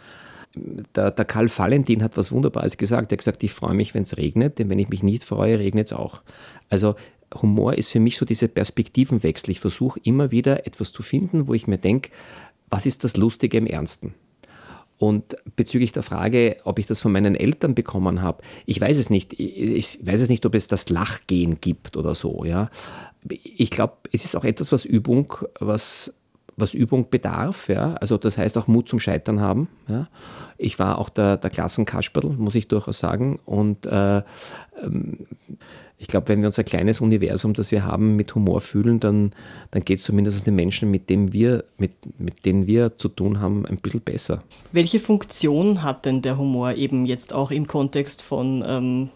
Der, 0.54 1.12
der, 1.12 1.24
Karl 1.24 1.50
Valentin 1.50 2.04
hat 2.04 2.18
was 2.18 2.34
Wunderbares 2.34 2.75
gesagt. 2.75 3.12
Er 3.12 3.16
hat 3.16 3.19
gesagt, 3.19 3.44
ich 3.44 3.54
freue 3.54 3.74
mich, 3.74 3.94
wenn 3.94 4.04
es 4.04 4.18
regnet, 4.18 4.60
denn 4.60 4.69
wenn 4.69 4.80
ich 4.80 4.90
mich 4.90 5.02
nicht 5.02 5.24
freue, 5.24 5.60
regnet 5.60 5.88
es 5.88 5.94
auch. 5.94 6.22
Also 6.69 6.96
Humor 7.42 7.75
ist 7.75 7.90
für 7.90 8.02
mich 8.02 8.18
so 8.18 8.25
diese 8.25 8.50
Perspektivenwechsel. 8.50 9.52
Ich 9.52 9.62
versuche 9.62 10.00
immer 10.04 10.31
wieder 10.31 10.68
etwas 10.68 10.92
zu 10.92 11.04
finden, 11.04 11.48
wo 11.48 11.54
ich 11.54 11.68
mir 11.68 11.78
denke, 11.78 12.12
was 12.69 12.86
ist 12.86 13.06
das 13.06 13.16
Lustige 13.16 13.57
im 13.57 13.68
Ernsten? 13.68 14.14
Und 15.01 15.36
bezüglich 15.56 15.94
der 15.94 16.03
Frage, 16.03 16.57
ob 16.63 16.77
ich 16.77 16.86
das 16.86 17.01
von 17.01 17.12
meinen 17.12 17.33
Eltern 17.33 17.74
bekommen 17.74 18.21
habe, 18.21 18.44
ich 18.68 18.80
weiß 18.80 18.98
es 18.98 19.09
nicht. 19.09 19.33
Ich 19.33 19.98
weiß 20.06 20.21
es 20.21 20.30
nicht, 20.30 20.45
ob 20.45 20.53
es 20.53 20.68
das 20.68 20.89
Lachgehen 20.89 21.59
gibt 21.59 21.98
oder 21.98 22.13
so. 22.13 22.45
Ja. 22.45 22.69
Ich 23.27 23.71
glaube, 23.71 23.94
es 24.12 24.25
ist 24.25 24.36
auch 24.36 24.44
etwas, 24.44 24.71
was 24.71 24.86
Übung, 24.86 25.33
was, 25.59 26.13
was 26.62 26.74
Übung 26.74 27.10
bedarf. 27.10 27.68
Ja. 27.68 27.96
Also 27.96 28.18
das 28.18 28.38
heißt 28.38 28.58
auch 28.58 28.68
Mut 28.68 28.88
zum 28.88 29.00
Scheitern 29.00 29.42
haben. 29.42 29.68
Ja. 29.88 30.08
Ich 30.58 30.80
war 30.80 30.98
auch 31.00 31.10
der, 31.10 31.38
der 31.38 31.50
Klassenkasperl, 31.50 32.36
muss 32.38 32.56
ich 32.56 32.68
durchaus 32.68 33.00
sagen. 33.00 33.40
Und 33.46 33.86
äh, 33.86 34.22
ähm, 34.81 35.25
ich 36.02 36.08
glaube, 36.08 36.30
wenn 36.30 36.42
wir 36.42 36.48
unser 36.48 36.63
kleines 36.63 37.00
Universum, 37.00 37.54
das 37.54 37.72
wir 37.72 37.86
haben, 37.86 38.16
mit 38.16 38.34
Humor 38.34 38.60
fühlen, 38.62 39.00
dann, 39.00 39.34
dann 39.69 39.85
geht 39.85 40.00
es 40.00 40.04
zumindest 40.04 40.47
den 40.47 40.56
Menschen, 40.56 40.90
mit, 40.90 41.12
dem 41.12 41.31
wir, 41.31 41.64
mit, 41.78 41.92
mit 42.18 42.44
denen 42.45 42.66
wir 42.66 42.97
zu 42.97 43.07
tun 43.07 43.40
haben, 43.40 43.68
ein 43.68 43.78
bisschen 43.78 44.02
besser. 44.02 44.42
Welche 44.71 45.00
Funktion 45.00 45.83
hat 45.83 46.06
denn 46.06 46.24
der 46.24 46.40
Humor 46.40 46.74
eben 46.74 47.06
jetzt 47.06 47.33
auch 47.33 47.52
im 47.52 47.68
Kontext 47.68 48.24
von 48.24 48.64
ähm, 48.68 49.09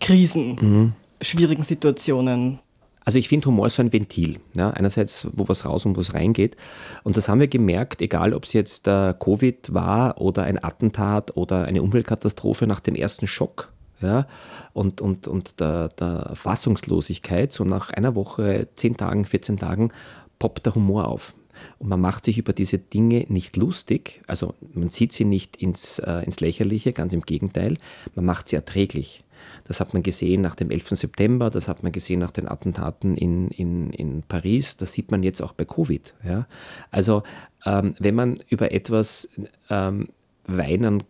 Krisen, 0.00 0.56
mhm. 0.60 0.92
schwierigen 1.20 1.62
Situationen? 1.62 2.58
Also 3.04 3.18
ich 3.18 3.28
finde 3.28 3.48
Humor 3.48 3.66
ist 3.66 3.76
so 3.76 3.82
ein 3.82 3.92
Ventil. 3.92 4.40
Ja? 4.54 4.70
Einerseits, 4.70 5.26
wo 5.32 5.48
was 5.48 5.64
raus 5.64 5.86
und 5.86 5.96
was 5.96 6.14
reingeht. 6.14 6.56
Und 7.02 7.16
das 7.16 7.28
haben 7.28 7.40
wir 7.40 7.48
gemerkt, 7.48 8.02
egal 8.02 8.34
ob 8.34 8.44
es 8.44 8.52
jetzt 8.52 8.86
äh, 8.86 9.14
Covid 9.18 9.72
war 9.72 10.20
oder 10.20 10.44
ein 10.44 10.62
Attentat 10.62 11.36
oder 11.36 11.64
eine 11.64 11.82
Umweltkatastrophe 11.82 12.66
nach 12.66 12.80
dem 12.80 12.94
ersten 12.94 13.26
Schock 13.26 13.72
ja, 14.00 14.26
und, 14.72 15.00
und, 15.00 15.28
und 15.28 15.60
der, 15.60 15.88
der 15.88 16.32
Fassungslosigkeit, 16.34 17.52
so 17.52 17.64
nach 17.64 17.90
einer 17.90 18.14
Woche, 18.14 18.68
zehn 18.76 18.96
Tagen, 18.96 19.24
14 19.24 19.58
Tagen, 19.58 19.92
poppt 20.38 20.66
der 20.66 20.74
Humor 20.74 21.08
auf. 21.08 21.34
Und 21.78 21.88
man 21.88 22.00
macht 22.00 22.24
sich 22.24 22.38
über 22.38 22.54
diese 22.54 22.78
Dinge 22.78 23.26
nicht 23.28 23.56
lustig, 23.56 24.22
also 24.26 24.54
man 24.72 24.88
sieht 24.88 25.12
sie 25.12 25.26
nicht 25.26 25.56
ins, 25.56 25.98
äh, 25.98 26.24
ins 26.24 26.40
Lächerliche, 26.40 26.92
ganz 26.92 27.12
im 27.12 27.20
Gegenteil, 27.22 27.76
man 28.14 28.24
macht 28.24 28.48
sie 28.48 28.56
erträglich. 28.56 29.22
Das 29.64 29.80
hat 29.80 29.92
man 29.94 30.02
gesehen 30.02 30.40
nach 30.40 30.54
dem 30.54 30.70
11. 30.70 30.90
September, 30.90 31.50
das 31.50 31.68
hat 31.68 31.82
man 31.82 31.92
gesehen 31.92 32.20
nach 32.20 32.30
den 32.30 32.48
Attentaten 32.48 33.16
in, 33.16 33.48
in, 33.48 33.90
in 33.90 34.22
Paris, 34.22 34.76
das 34.76 34.92
sieht 34.92 35.10
man 35.10 35.22
jetzt 35.22 35.40
auch 35.40 35.52
bei 35.52 35.64
Covid. 35.64 36.14
Ja? 36.24 36.46
Also 36.90 37.22
ähm, 37.64 37.94
wenn 37.98 38.14
man 38.14 38.40
über 38.48 38.72
etwas 38.72 39.28
ähm, 39.68 40.08
weinen 40.46 41.04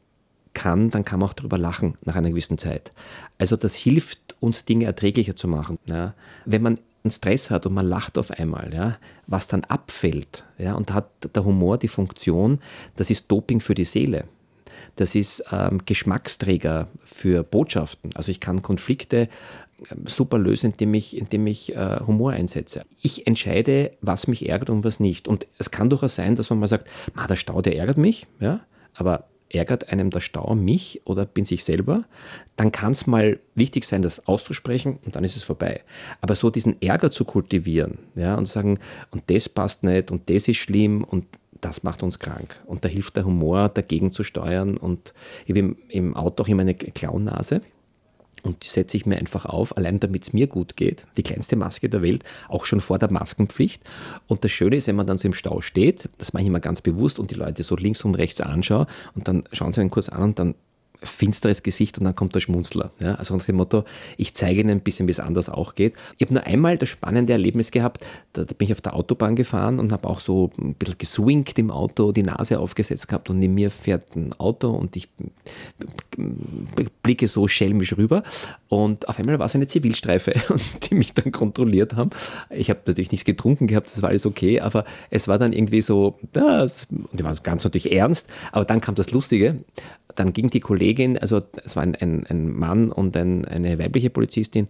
kann, 0.55 0.91
dann 0.91 1.05
kann 1.05 1.21
man 1.21 1.29
auch 1.29 1.35
darüber 1.35 1.59
lachen 1.59 1.95
nach 2.05 2.17
einer 2.17 2.31
gewissen 2.31 2.59
Zeit. 2.59 2.93
Also 3.39 3.57
das 3.57 3.77
hilft 3.77 4.37
uns, 4.41 4.65
Dinge 4.65 4.87
erträglicher 4.87 5.37
zu 5.37 5.49
machen. 5.49 5.79
Ja. 5.87 6.15
Wenn 6.45 6.63
man 6.63 6.79
einen 7.05 7.11
Stress 7.11 7.51
hat 7.51 7.67
und 7.67 7.75
man 7.75 7.87
lacht 7.87 8.19
auf 8.19 8.31
einmal, 8.31 8.75
ja, 8.75 8.99
was 9.27 9.49
dann 9.49 9.65
abfällt, 9.65 10.45
ja, 10.59 10.75
und 10.75 10.91
da 10.91 10.95
hat 10.95 11.11
der 11.35 11.45
Humor 11.45 11.79
die 11.79 11.89
Funktion, 11.89 12.59
das 12.97 13.11
ist 13.11 13.31
Doping 13.31 13.61
für 13.61 13.75
die 13.75 13.85
Seele. 13.85 14.25
Das 14.97 15.15
ist 15.15 15.45
ähm, 15.53 15.81
Geschmacksträger 15.85 16.89
für 17.05 17.43
Botschaften. 17.43 18.11
Also 18.15 18.31
ich 18.31 18.41
kann 18.41 18.63
Konflikte 18.63 19.29
super 20.07 20.39
löse, 20.39 20.67
indem 20.67 20.95
ich, 20.95 21.17
indem 21.17 21.47
ich 21.47 21.75
äh, 21.75 22.01
Humor 22.07 22.33
einsetze. 22.33 22.85
Ich 23.01 23.27
entscheide, 23.27 23.93
was 24.01 24.27
mich 24.27 24.49
ärgert 24.49 24.71
und 24.71 24.85
was 24.85 25.01
nicht. 25.01 25.29
Und 25.29 25.47
es 25.59 25.71
kann 25.71 25.91
durchaus 25.91 26.15
sein, 26.15 26.35
dass 26.35 26.51
man 26.51 26.59
mal 26.59 26.69
sagt, 26.69 26.89
der 27.29 27.37
Stau, 27.37 27.63
der 27.63 27.77
ärgert 27.77 27.97
mich, 27.97 28.27
ja, 28.41 28.61
aber 28.95 29.29
ärgert 29.49 29.91
einem 29.91 30.11
der 30.11 30.21
Stau 30.21 30.55
mich 30.55 31.03
oder 31.05 31.27
bin 31.27 31.45
ich 31.49 31.65
selber, 31.65 32.05
dann 32.57 32.73
kann 32.73 32.93
es 32.93 33.07
mal 33.07 33.41
wichtig 33.55 33.85
sein, 33.85 34.03
das 34.03 34.27
auszusprechen 34.27 34.99
und 35.05 35.17
dann 35.17 35.25
ist 35.25 35.37
es 35.37 35.43
vorbei. 35.43 35.83
Aber 36.21 36.37
so 36.37 36.51
diesen 36.51 36.81
Ärger 36.81 37.11
zu 37.11 37.25
kultivieren 37.25 37.99
ja, 38.15 38.37
und 38.37 38.47
sagen, 38.47 38.79
und 39.11 39.25
das 39.27 39.49
passt 39.49 39.83
nicht 39.83 40.11
und 40.11 40.31
das 40.31 40.47
ist 40.47 40.59
schlimm 40.59 41.03
und 41.03 41.27
das 41.61 41.83
macht 41.83 42.03
uns 42.03 42.19
krank. 42.19 42.61
Und 42.67 42.85
da 42.85 42.89
hilft 42.89 43.17
der 43.17 43.25
Humor, 43.25 43.69
dagegen 43.69 44.13
zu 44.13 44.23
steuern. 44.23 44.77
Und 44.77 45.15
ich 45.47 45.57
habe 45.57 45.77
im, 45.89 46.17
Auto 46.17 46.43
auch 46.43 46.49
immer 46.49 46.63
eine 46.63 46.75
Clownnase. 46.75 47.63
Und 48.43 48.65
die 48.65 48.69
setze 48.69 48.97
ich 48.97 49.05
mir 49.05 49.19
einfach 49.19 49.45
auf, 49.45 49.77
allein 49.77 50.01
damit 50.01 50.23
es 50.23 50.33
mir 50.33 50.47
gut 50.47 50.77
geht. 50.77 51.07
Die 51.17 51.23
kleinste 51.23 51.57
Maske 51.57 51.89
der 51.89 52.03
Welt, 52.03 52.25
auch 52.49 52.65
schon 52.65 52.81
vor 52.81 52.99
der 52.99 53.13
Maskenpflicht. 53.13 53.83
Und 54.29 54.45
das 54.45 54.51
Schöne 54.51 54.77
ist, 54.77 54.87
wenn 54.87 54.97
man 54.97 55.07
dann 55.07 55.19
so 55.19 55.29
im 55.29 55.35
Stau 55.35 55.61
steht, 55.61 56.09
das 56.19 56.33
mache 56.33 56.43
ich 56.43 56.49
immer 56.49 56.61
ganz 56.61 56.81
bewusst 56.81 57.19
und 57.19 57.31
die 57.31 57.35
Leute 57.35 57.65
so 57.65 57.77
links 57.77 58.03
und 58.05 58.15
rechts 58.15 58.41
anschaue 58.41 58.87
und 59.15 59.29
dann 59.29 59.45
schauen 59.53 59.73
sie 59.73 59.83
einen 59.83 59.91
kurz 59.91 60.09
an 60.09 60.23
und 60.23 60.39
dann 60.39 60.55
finsteres 61.03 61.63
Gesicht 61.63 61.99
und 61.99 62.05
dann 62.05 62.15
kommt 62.15 62.35
der 62.35 62.41
Schmunzler. 62.41 62.91
Ja, 63.01 63.15
also 63.15 63.37
nach 63.37 63.45
dem 63.45 63.57
Motto, 63.57 63.85
ich 64.17 64.35
zeige 64.35 64.61
Ihnen 64.61 64.71
ein 64.71 64.81
bisschen, 64.81 65.07
wie 65.07 65.13
es 65.13 65.21
anders 65.21 65.49
auch 65.49 65.75
geht. 65.75 65.95
Ich 66.17 66.27
habe 66.27 66.35
nur 66.35 66.45
einmal 66.45 66.79
das 66.79 66.89
spannende 66.89 67.33
Erlebnis 67.33 67.71
gehabt, 67.71 68.05
da, 68.33 68.45
bin 68.45 68.57
ich 68.67 68.73
auf 68.73 68.81
der 68.81 68.95
Autobahn 68.95 69.37
gefahren 69.37 69.79
und 69.79 69.93
habe 69.93 70.09
auch 70.09 70.21
so 70.21 70.51
ein 70.59 70.75
bisschen 70.75 70.99
geswingt 70.99 71.59
im 71.59 71.71
Auto, 71.71 72.13
die 72.13 72.23
Nase 72.23 72.59
aufgesetzt 72.59 73.09
gehabt 73.09 73.31
und 73.31 73.39
neben 73.39 73.55
mir 73.55 73.71
fährt 73.71 74.15
ein 74.17 74.33
Auto 74.39 74.71
und 74.71 74.97
ich 74.97 75.09
blicke 77.03 77.29
so 77.29 77.49
schelmisch 77.49 77.97
rüber 77.97 78.23
und 78.69 79.09
auf 79.09 79.19
einmal 79.19 79.39
war 79.39 79.47
es 79.47 79.55
eine 79.55 79.67
Zivilstreife, 79.67 80.35
die 80.83 80.95
mich 80.95 81.15
dann 81.15 81.33
kontrolliert 81.33 81.95
haben. 81.95 82.11
Ich 82.51 82.71
habe 82.71 82.81
natürlich 82.87 83.11
nichts 83.11 83.25
getrunken 83.25 83.67
gehabt, 83.67 83.89
das 83.89 84.03
war 84.03 84.11
alles 84.11 84.27
okay, 84.27 84.61
aber 84.61 84.85
es 85.11 85.29
war 85.29 85.39
dann 85.39 85.53
irgendwie 85.53 85.81
so, 85.81 86.19
das, 86.33 86.87
und 86.91 87.19
die 87.19 87.25
waren 87.25 87.39
ganz 87.43 87.65
natürlich 87.65 87.93
ernst, 87.93 88.29
aber 88.53 88.65
dann 88.65 88.81
kam 88.81 88.95
das 88.95 89.11
Lustige, 89.13 89.59
dann 90.15 90.33
ging 90.33 90.51
die 90.51 90.61
Kollegin, 90.61 90.90
also 91.21 91.41
es 91.65 91.77
war 91.77 91.83
ein, 91.83 91.95
ein, 91.97 92.27
ein 92.27 92.53
Mann 92.53 92.93
und 92.93 93.17
ein, 93.17 93.45
eine 93.45 93.79
weibliche 93.79 94.11
Polizistin, 94.11 94.69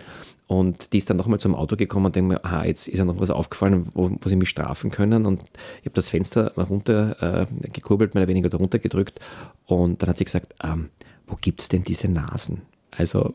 und 0.50 0.92
die 0.92 0.98
ist 0.98 1.08
dann 1.08 1.16
nochmal 1.16 1.38
zum 1.38 1.54
Auto 1.54 1.76
gekommen 1.76 2.06
und 2.06 2.16
denkt 2.16 2.28
mir, 2.28 2.44
aha, 2.44 2.64
jetzt 2.64 2.88
ist 2.88 2.98
ja 2.98 3.04
noch 3.04 3.20
was 3.20 3.30
aufgefallen, 3.30 3.86
wo, 3.94 4.10
wo 4.20 4.28
sie 4.28 4.34
mich 4.34 4.48
strafen 4.48 4.90
können. 4.90 5.24
Und 5.24 5.42
ich 5.42 5.86
habe 5.86 5.94
das 5.94 6.08
Fenster 6.08 6.52
runter 6.56 7.46
äh, 7.52 7.68
gekurbelt, 7.68 8.14
mehr 8.14 8.24
oder 8.24 8.30
weniger 8.30 8.48
darunter 8.48 8.80
gedrückt. 8.80 9.20
Und 9.66 10.02
dann 10.02 10.08
hat 10.08 10.18
sie 10.18 10.24
gesagt, 10.24 10.56
ähm, 10.64 10.88
wo 11.28 11.36
gibt 11.40 11.60
es 11.60 11.68
denn 11.68 11.84
diese 11.84 12.08
Nasen? 12.08 12.62
Also, 12.90 13.34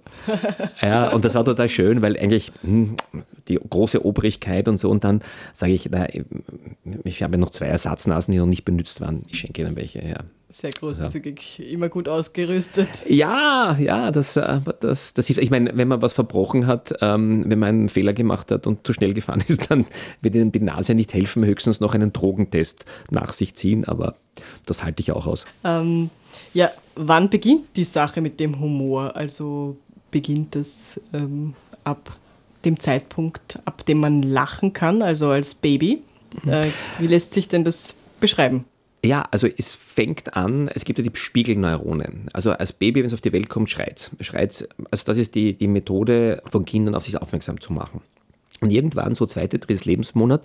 ja, 0.82 1.10
und 1.10 1.24
das 1.24 1.36
war 1.36 1.46
total 1.46 1.70
schön, 1.70 2.02
weil 2.02 2.18
eigentlich 2.18 2.52
hm, 2.62 2.96
die 3.48 3.56
große 3.56 4.06
Obrigkeit 4.06 4.68
und 4.68 4.78
so. 4.78 4.90
Und 4.90 5.04
dann 5.04 5.22
sage 5.54 5.74
ich, 5.74 5.90
na, 5.90 6.08
ich 7.04 7.24
habe 7.24 7.38
noch 7.38 7.52
zwei 7.52 7.68
Ersatznasen, 7.68 8.32
die 8.32 8.38
noch 8.38 8.46
nicht 8.46 8.66
benutzt 8.66 9.02
waren. 9.02 9.24
Ich 9.30 9.40
schenke 9.40 9.62
ihnen 9.62 9.76
welche, 9.76 10.06
ja. 10.06 10.18
Sehr 10.50 10.72
großzügig, 10.72 11.58
ja. 11.58 11.66
immer 11.66 11.90
gut 11.90 12.08
ausgerüstet. 12.08 12.88
Ja, 13.10 13.76
ja, 13.78 14.12
das, 14.12 14.38
äh, 14.38 14.62
das, 14.80 15.14
das 15.14 15.28
hilft. 15.28 15.42
Ich 15.42 15.52
meine, 15.52 15.76
wenn 15.76 15.88
man 15.88 16.02
was 16.02 16.14
verbrochen 16.14 16.68
hat, 16.68 16.94
ähm, 17.02 17.44
wenn 17.48 17.60
man 17.60 17.70
einen 17.70 17.90
Fehler 17.90 18.14
gemacht 18.14 18.52
hat 18.52 18.68
und 18.68 18.86
zu 18.86 18.94
schnell 18.94 19.14
gefahren 19.14 19.44
ist, 19.48 19.70
dann 19.72 19.86
wird 20.22 20.36
Ihnen 20.36 20.52
die 20.52 20.62
Nase 20.62 20.94
nicht 20.94 21.14
helfen, 21.14 21.44
höchstens 21.46 21.80
noch 21.80 21.94
einen 21.94 22.14
Drogentest 22.14 22.86
nach 23.10 23.34
sich 23.34 23.56
ziehen, 23.56 23.86
aber 23.86 24.16
das 24.66 24.84
halte 24.84 25.02
ich 25.02 25.12
auch 25.12 25.26
aus. 25.28 25.46
Ähm, 25.64 26.10
ja, 26.54 26.72
wann 26.96 27.30
beginnt 27.30 27.76
die 27.76 27.84
Sache 27.84 28.22
mit 28.22 28.40
dem 28.40 28.60
Humor? 28.60 29.16
Also 29.16 29.78
beginnt 30.12 30.56
es 30.56 31.00
ähm, 31.14 31.54
ab 31.84 32.18
dem 32.64 32.80
Zeitpunkt, 32.80 33.60
ab 33.66 33.86
dem 33.86 34.00
man 34.00 34.24
lachen 34.24 34.74
kann, 34.74 35.02
also 35.02 35.30
als 35.30 35.56
Baby? 35.56 36.02
Mhm. 36.44 36.50
Äh, 36.50 36.72
wie 37.00 37.08
lässt 37.08 37.34
sich 37.34 37.48
denn 37.48 37.64
das 37.64 37.96
beschreiben? 38.20 38.66
Ja, 39.06 39.28
also 39.30 39.48
es 39.48 39.76
fängt 39.76 40.36
an, 40.36 40.68
es 40.70 40.84
gibt 40.84 40.98
ja 40.98 41.06
die 41.06 41.16
Spiegelneurone. 41.16 42.12
Also 42.34 42.52
als 42.52 42.74
Baby, 42.74 43.02
wenn 43.02 43.06
es 43.06 43.14
auf 43.14 43.22
die 43.22 43.34
Welt 43.34 43.50
kommt, 43.50 43.70
schreit 43.70 44.12
es. 44.20 44.68
Also 44.90 45.04
das 45.06 45.18
ist 45.20 45.36
die, 45.36 45.54
die 45.54 45.68
Methode 45.68 46.42
von 46.50 46.66
Kindern 46.66 46.96
auf 46.96 47.04
sich 47.04 47.22
aufmerksam 47.22 47.62
zu 47.62 47.72
machen. 47.72 48.02
Und 48.62 48.72
irgendwann, 48.72 49.14
so 49.14 49.28
zweite, 49.28 49.60
drittes 49.60 49.86
Lebensmonat, 49.86 50.44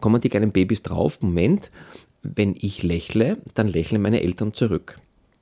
kommen 0.00 0.20
die 0.20 0.28
kleinen 0.28 0.50
Babys 0.50 0.82
drauf, 0.82 1.20
Moment, 1.20 1.70
wenn 2.22 2.56
ich 2.58 2.82
lächle, 2.82 3.38
dann 3.54 3.68
lächeln 3.68 4.02
meine 4.02 4.22
Eltern 4.22 4.54
zurück. 4.54 4.98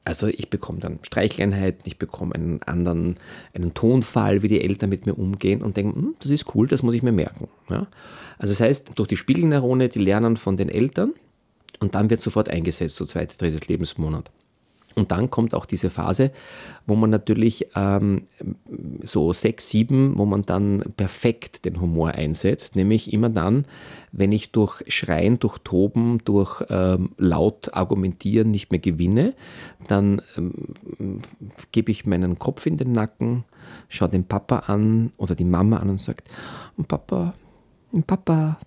Also 0.08 0.26
ich 0.26 0.48
bekomme 0.48 0.78
dann 0.78 1.00
Streichleinheiten, 1.02 1.82
ich 1.84 1.98
bekomme 1.98 2.34
einen 2.34 2.62
anderen, 2.62 3.16
einen 3.52 3.74
Tonfall, 3.74 4.40
wie 4.40 4.48
die 4.48 4.62
Eltern 4.62 4.88
mit 4.88 5.04
mir 5.04 5.12
umgehen 5.12 5.60
und 5.60 5.76
denke, 5.76 5.96
hm, 5.96 6.14
das 6.18 6.30
ist 6.30 6.54
cool, 6.54 6.66
das 6.66 6.82
muss 6.82 6.94
ich 6.94 7.02
mir 7.02 7.12
merken. 7.12 7.46
Ja? 7.68 7.86
Also 8.38 8.52
das 8.52 8.60
heißt, 8.60 8.92
durch 8.94 9.06
die 9.06 9.18
Spiegelneurone, 9.18 9.90
die 9.90 9.98
lernen 9.98 10.38
von 10.38 10.56
den 10.56 10.70
Eltern 10.70 11.12
und 11.80 11.94
dann 11.94 12.08
wird 12.08 12.22
sofort 12.22 12.48
eingesetzt, 12.48 12.96
so 12.96 13.04
zweite, 13.04 13.36
drittes 13.36 13.68
Lebensmonat. 13.68 14.30
Und 14.94 15.12
dann 15.12 15.30
kommt 15.30 15.54
auch 15.54 15.66
diese 15.66 15.90
Phase, 15.90 16.32
wo 16.86 16.96
man 16.96 17.10
natürlich 17.10 17.68
ähm, 17.76 18.22
so 19.02 19.32
sechs, 19.32 19.70
sieben, 19.70 20.18
wo 20.18 20.24
man 20.24 20.42
dann 20.42 20.82
perfekt 20.96 21.64
den 21.64 21.80
Humor 21.80 22.12
einsetzt, 22.12 22.74
nämlich 22.74 23.12
immer 23.12 23.28
dann, 23.28 23.64
wenn 24.10 24.32
ich 24.32 24.50
durch 24.50 24.82
Schreien, 24.88 25.38
durch 25.38 25.58
Toben, 25.58 26.18
durch 26.24 26.64
ähm, 26.70 27.10
laut 27.16 27.74
argumentieren 27.74 28.50
nicht 28.50 28.70
mehr 28.70 28.80
gewinne, 28.80 29.34
dann 29.86 30.22
ähm, 30.36 31.22
gebe 31.70 31.92
ich 31.92 32.06
meinen 32.06 32.38
Kopf 32.38 32.66
in 32.66 32.76
den 32.76 32.92
Nacken, 32.92 33.44
schaue 33.88 34.08
den 34.08 34.24
Papa 34.24 34.60
an 34.60 35.12
oder 35.18 35.34
die 35.34 35.44
Mama 35.44 35.76
an 35.76 35.90
und 35.90 36.00
sagt, 36.00 36.28
Papa, 36.88 37.34
Papa, 38.06 38.58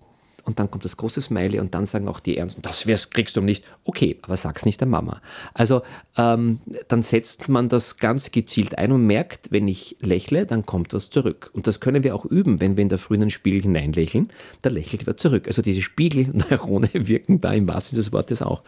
und 0.44 0.58
dann 0.58 0.70
kommt 0.70 0.84
das 0.84 0.96
große 0.96 1.20
Smiley 1.20 1.60
und 1.60 1.74
dann 1.74 1.86
sagen 1.86 2.08
auch 2.08 2.20
die 2.20 2.36
Ernsten, 2.36 2.62
das 2.62 3.10
kriegst 3.10 3.36
du 3.36 3.40
nicht. 3.40 3.64
Okay, 3.84 4.18
aber 4.22 4.36
sag's 4.36 4.64
nicht 4.64 4.80
der 4.80 4.88
Mama. 4.88 5.20
Also 5.54 5.82
ähm, 6.16 6.60
dann 6.88 7.02
setzt 7.02 7.48
man 7.48 7.68
das 7.68 7.96
ganz 7.96 8.30
gezielt 8.32 8.76
ein 8.76 8.92
und 8.92 9.06
merkt, 9.06 9.52
wenn 9.52 9.68
ich 9.68 9.96
lächle, 10.00 10.46
dann 10.46 10.66
kommt 10.66 10.92
was 10.94 11.10
zurück. 11.10 11.50
Und 11.52 11.66
das 11.66 11.80
können 11.80 12.02
wir 12.02 12.14
auch 12.14 12.24
üben, 12.24 12.60
wenn 12.60 12.76
wir 12.76 12.82
in 12.82 12.88
der 12.88 12.98
frühen 12.98 13.30
Spiegel 13.30 13.62
hineinlächeln, 13.62 14.30
da 14.62 14.70
lächelt 14.70 15.06
wer 15.06 15.16
zurück. 15.16 15.46
Also 15.46 15.62
diese 15.62 15.82
Spiegelneurone 15.82 16.90
wirken 16.92 17.40
da 17.40 17.52
im 17.52 17.68
wahrsten 17.68 17.96
des 17.96 18.12
Wortes 18.12 18.42
auch. 18.42 18.62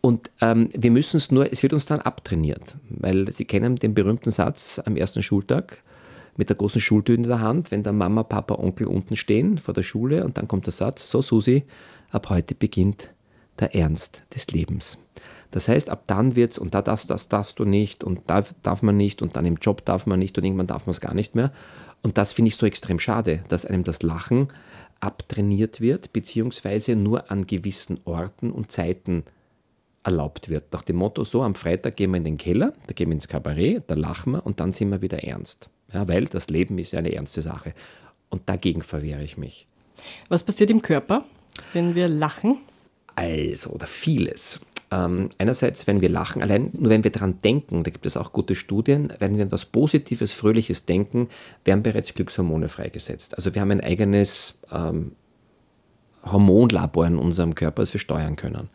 Und 0.00 0.30
ähm, 0.40 0.70
wir 0.72 0.90
müssen 0.90 1.18
es 1.18 1.30
nur, 1.30 1.52
es 1.52 1.62
wird 1.62 1.74
uns 1.74 1.84
dann 1.84 2.00
abtrainiert, 2.00 2.76
weil 2.88 3.30
Sie 3.30 3.44
kennen 3.44 3.76
den 3.76 3.94
berühmten 3.94 4.30
Satz 4.30 4.80
am 4.82 4.96
ersten 4.96 5.22
Schultag, 5.22 5.82
mit 6.40 6.48
der 6.48 6.56
großen 6.56 6.80
Schultüte 6.80 7.20
in 7.20 7.28
der 7.28 7.40
Hand, 7.40 7.70
wenn 7.70 7.82
da 7.82 7.92
Mama, 7.92 8.22
Papa, 8.22 8.54
Onkel 8.54 8.86
unten 8.86 9.14
stehen 9.14 9.58
vor 9.58 9.74
der 9.74 9.82
Schule 9.82 10.24
und 10.24 10.38
dann 10.38 10.48
kommt 10.48 10.64
der 10.64 10.72
Satz, 10.72 11.10
so 11.10 11.20
Susi, 11.20 11.64
ab 12.10 12.30
heute 12.30 12.54
beginnt 12.54 13.10
der 13.58 13.74
Ernst 13.74 14.22
des 14.34 14.46
Lebens. 14.46 14.96
Das 15.50 15.68
heißt, 15.68 15.90
ab 15.90 16.04
dann 16.06 16.36
wird 16.36 16.52
es, 16.52 16.58
und 16.58 16.72
da 16.72 16.80
das, 16.80 17.06
das 17.06 17.28
darfst 17.28 17.58
du 17.58 17.66
nicht 17.66 18.02
und 18.02 18.22
da 18.26 18.42
darf 18.62 18.80
man 18.80 18.96
nicht 18.96 19.20
und 19.20 19.36
dann 19.36 19.44
im 19.44 19.56
Job 19.56 19.84
darf 19.84 20.06
man 20.06 20.18
nicht 20.18 20.38
und 20.38 20.44
irgendwann 20.44 20.66
darf 20.66 20.86
man 20.86 20.92
es 20.92 21.02
gar 21.02 21.12
nicht 21.12 21.34
mehr. 21.34 21.52
Und 22.02 22.16
das 22.16 22.32
finde 22.32 22.48
ich 22.48 22.56
so 22.56 22.64
extrem 22.64 22.98
schade, 22.98 23.44
dass 23.48 23.66
einem 23.66 23.84
das 23.84 24.02
Lachen 24.02 24.48
abtrainiert 25.00 25.82
wird, 25.82 26.14
beziehungsweise 26.14 26.96
nur 26.96 27.30
an 27.30 27.46
gewissen 27.46 28.00
Orten 28.06 28.50
und 28.50 28.72
Zeiten 28.72 29.24
erlaubt 30.04 30.48
wird. 30.48 30.72
Nach 30.72 30.84
dem 30.84 30.96
Motto, 30.96 31.22
so 31.24 31.42
am 31.42 31.54
Freitag 31.54 31.96
gehen 31.96 32.12
wir 32.12 32.16
in 32.16 32.24
den 32.24 32.38
Keller, 32.38 32.72
da 32.86 32.94
gehen 32.94 33.10
wir 33.10 33.14
ins 33.14 33.28
Kabarett, 33.28 33.84
da 33.88 33.94
lachen 33.94 34.32
wir 34.32 34.46
und 34.46 34.58
dann 34.58 34.72
sind 34.72 34.88
wir 34.88 35.02
wieder 35.02 35.22
ernst. 35.22 35.68
Ja, 35.92 36.06
weil 36.08 36.26
das 36.26 36.48
Leben 36.50 36.78
ist 36.78 36.92
ja 36.92 36.98
eine 36.98 37.12
ernste 37.12 37.42
Sache. 37.42 37.74
Und 38.28 38.48
dagegen 38.48 38.82
verwehre 38.82 39.22
ich 39.22 39.36
mich. 39.36 39.66
Was 40.28 40.44
passiert 40.44 40.70
im 40.70 40.82
Körper, 40.82 41.24
wenn 41.72 41.94
wir 41.94 42.08
lachen? 42.08 42.58
Also, 43.16 43.70
oder 43.70 43.86
vieles. 43.86 44.60
Ähm, 44.92 45.30
einerseits, 45.38 45.86
wenn 45.86 46.00
wir 46.00 46.08
lachen, 46.08 46.42
allein 46.42 46.70
nur 46.72 46.90
wenn 46.90 47.04
wir 47.04 47.12
daran 47.12 47.38
denken, 47.42 47.84
da 47.84 47.90
gibt 47.90 48.06
es 48.06 48.16
auch 48.16 48.32
gute 48.32 48.54
Studien, 48.54 49.12
wenn 49.18 49.36
wir 49.36 49.44
etwas 49.44 49.64
Positives, 49.64 50.32
Fröhliches 50.32 50.84
denken, 50.84 51.28
werden 51.64 51.82
bereits 51.82 52.12
Glückshormone 52.14 52.68
freigesetzt. 52.68 53.36
Also 53.36 53.54
wir 53.54 53.62
haben 53.62 53.70
ein 53.70 53.82
eigenes 53.82 54.58
ähm, 54.72 55.12
Hormonlabor 56.24 57.06
in 57.06 57.18
unserem 57.18 57.54
Körper, 57.54 57.82
das 57.82 57.92
wir 57.92 58.00
steuern 58.00 58.36
können. 58.36 58.68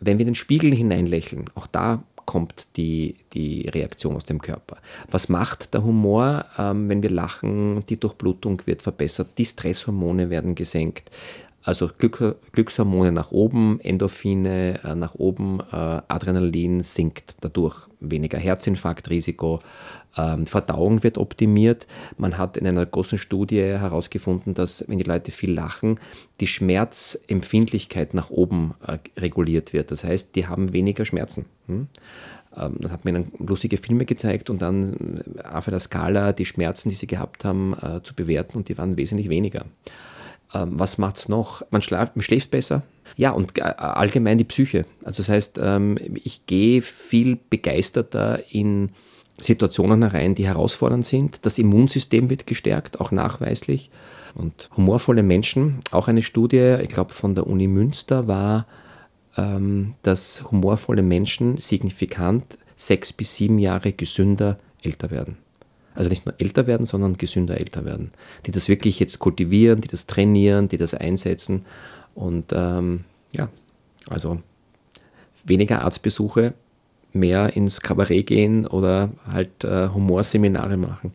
Wenn 0.00 0.18
wir 0.18 0.24
den 0.24 0.34
Spiegel 0.34 0.74
hineinlächeln, 0.74 1.46
auch 1.54 1.66
da 1.66 2.02
kommt 2.28 2.66
die, 2.76 3.16
die 3.32 3.70
Reaktion 3.70 4.14
aus 4.14 4.26
dem 4.26 4.42
Körper. 4.42 4.76
Was 5.10 5.30
macht 5.30 5.72
der 5.72 5.82
Humor, 5.82 6.44
ähm, 6.58 6.86
wenn 6.90 7.02
wir 7.02 7.08
lachen? 7.08 7.86
Die 7.88 7.98
Durchblutung 7.98 8.60
wird 8.66 8.82
verbessert, 8.82 9.28
die 9.38 9.46
Stresshormone 9.46 10.28
werden 10.28 10.54
gesenkt. 10.54 11.10
Also 11.62 11.88
Glück, 11.96 12.36
Glückshormone 12.52 13.12
nach 13.12 13.30
oben, 13.30 13.80
Endorphine 13.80 14.78
äh, 14.84 14.94
nach 14.94 15.14
oben, 15.14 15.60
äh, 15.72 16.02
Adrenalin 16.08 16.82
sinkt 16.82 17.34
dadurch, 17.40 17.88
weniger 18.00 18.38
Herzinfarktrisiko, 18.38 19.60
Verdauung 20.14 21.04
wird 21.04 21.16
optimiert. 21.16 21.86
Man 22.16 22.38
hat 22.38 22.56
in 22.56 22.66
einer 22.66 22.84
großen 22.84 23.18
Studie 23.18 23.60
herausgefunden, 23.60 24.52
dass 24.52 24.84
wenn 24.88 24.98
die 24.98 25.04
Leute 25.04 25.30
viel 25.30 25.52
lachen, 25.52 26.00
die 26.40 26.48
Schmerzempfindlichkeit 26.48 28.14
nach 28.14 28.30
oben 28.30 28.74
äh, 28.84 28.98
reguliert 29.20 29.72
wird. 29.72 29.92
Das 29.92 30.02
heißt, 30.02 30.34
die 30.34 30.48
haben 30.48 30.72
weniger 30.72 31.04
Schmerzen. 31.04 31.44
Hm? 31.66 31.86
ähm, 32.56 32.76
dann 32.80 32.92
hat 32.92 33.04
mir 33.04 33.12
dann 33.12 33.30
lustige 33.38 33.76
Filme 33.76 34.04
gezeigt 34.04 34.50
und 34.50 34.62
dann 34.62 35.20
auf 35.50 35.68
einer 35.68 35.78
Skala 35.78 36.32
die 36.32 36.46
Schmerzen, 36.46 36.88
die 36.88 36.94
sie 36.94 37.06
gehabt 37.06 37.44
haben, 37.44 37.74
äh, 37.80 38.02
zu 38.02 38.14
bewerten 38.14 38.56
und 38.56 38.68
die 38.68 38.78
waren 38.78 38.96
wesentlich 38.96 39.28
weniger. 39.28 39.66
Ähm, 40.54 40.78
was 40.78 40.98
macht 40.98 41.18
es 41.18 41.28
noch? 41.28 41.62
Man, 41.70 41.82
schlaft, 41.82 42.16
man 42.16 42.22
schläft 42.22 42.50
besser. 42.50 42.82
Ja, 43.16 43.30
und 43.30 43.60
allgemein 43.62 44.38
die 44.38 44.44
Psyche. 44.44 44.84
Also 45.02 45.22
das 45.22 45.28
heißt, 45.28 45.58
ähm, 45.62 45.98
ich 46.14 46.46
gehe 46.46 46.82
viel 46.82 47.38
begeisterter 47.50 48.42
in 48.50 48.90
Situationen 49.40 50.02
herein, 50.02 50.34
die 50.34 50.46
herausfordernd 50.46 51.06
sind. 51.06 51.46
Das 51.46 51.58
Immunsystem 51.58 52.28
wird 52.30 52.46
gestärkt, 52.46 53.00
auch 53.00 53.10
nachweislich. 53.10 53.90
Und 54.34 54.68
humorvolle 54.76 55.22
Menschen, 55.22 55.80
auch 55.90 56.08
eine 56.08 56.22
Studie, 56.22 56.76
ich 56.82 56.88
glaube 56.88 57.14
von 57.14 57.34
der 57.34 57.46
Uni 57.46 57.66
Münster, 57.66 58.26
war, 58.26 58.66
ähm, 59.36 59.94
dass 60.02 60.50
humorvolle 60.50 61.02
Menschen 61.02 61.58
signifikant 61.58 62.58
sechs 62.76 63.12
bis 63.12 63.36
sieben 63.36 63.58
Jahre 63.58 63.92
gesünder 63.92 64.58
älter 64.82 65.10
werden. 65.10 65.36
Also 65.94 66.10
nicht 66.10 66.26
nur 66.26 66.34
älter 66.38 66.66
werden, 66.66 66.86
sondern 66.86 67.16
gesünder 67.16 67.58
älter 67.58 67.84
werden. 67.84 68.12
Die 68.46 68.52
das 68.52 68.68
wirklich 68.68 69.00
jetzt 69.00 69.18
kultivieren, 69.18 69.80
die 69.80 69.88
das 69.88 70.06
trainieren, 70.06 70.68
die 70.68 70.78
das 70.78 70.94
einsetzen. 70.94 71.64
Und 72.14 72.52
ähm, 72.52 73.04
ja, 73.32 73.48
also 74.08 74.40
weniger 75.44 75.82
Arztbesuche, 75.82 76.54
mehr 77.12 77.56
ins 77.56 77.80
Kabarett 77.80 78.26
gehen 78.26 78.66
oder 78.66 79.10
halt 79.30 79.64
äh, 79.64 79.88
Humorseminare 79.88 80.76
machen. 80.76 81.12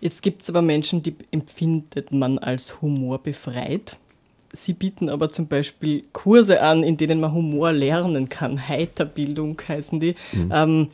Jetzt 0.00 0.22
gibt 0.22 0.42
es 0.42 0.50
aber 0.50 0.62
Menschen, 0.62 1.02
die 1.02 1.14
empfindet 1.30 2.12
man 2.12 2.38
als 2.38 2.82
humorbefreit. 2.82 3.98
Sie 4.52 4.72
bieten 4.72 5.08
aber 5.08 5.30
zum 5.30 5.48
Beispiel 5.48 6.02
Kurse 6.12 6.60
an, 6.62 6.82
in 6.82 6.96
denen 6.96 7.20
man 7.20 7.32
Humor 7.32 7.72
lernen 7.72 8.28
kann. 8.28 8.68
Heiterbildung 8.68 9.60
heißen 9.66 10.00
die. 10.00 10.14
Mhm. 10.32 10.50
Ähm, 10.52 10.88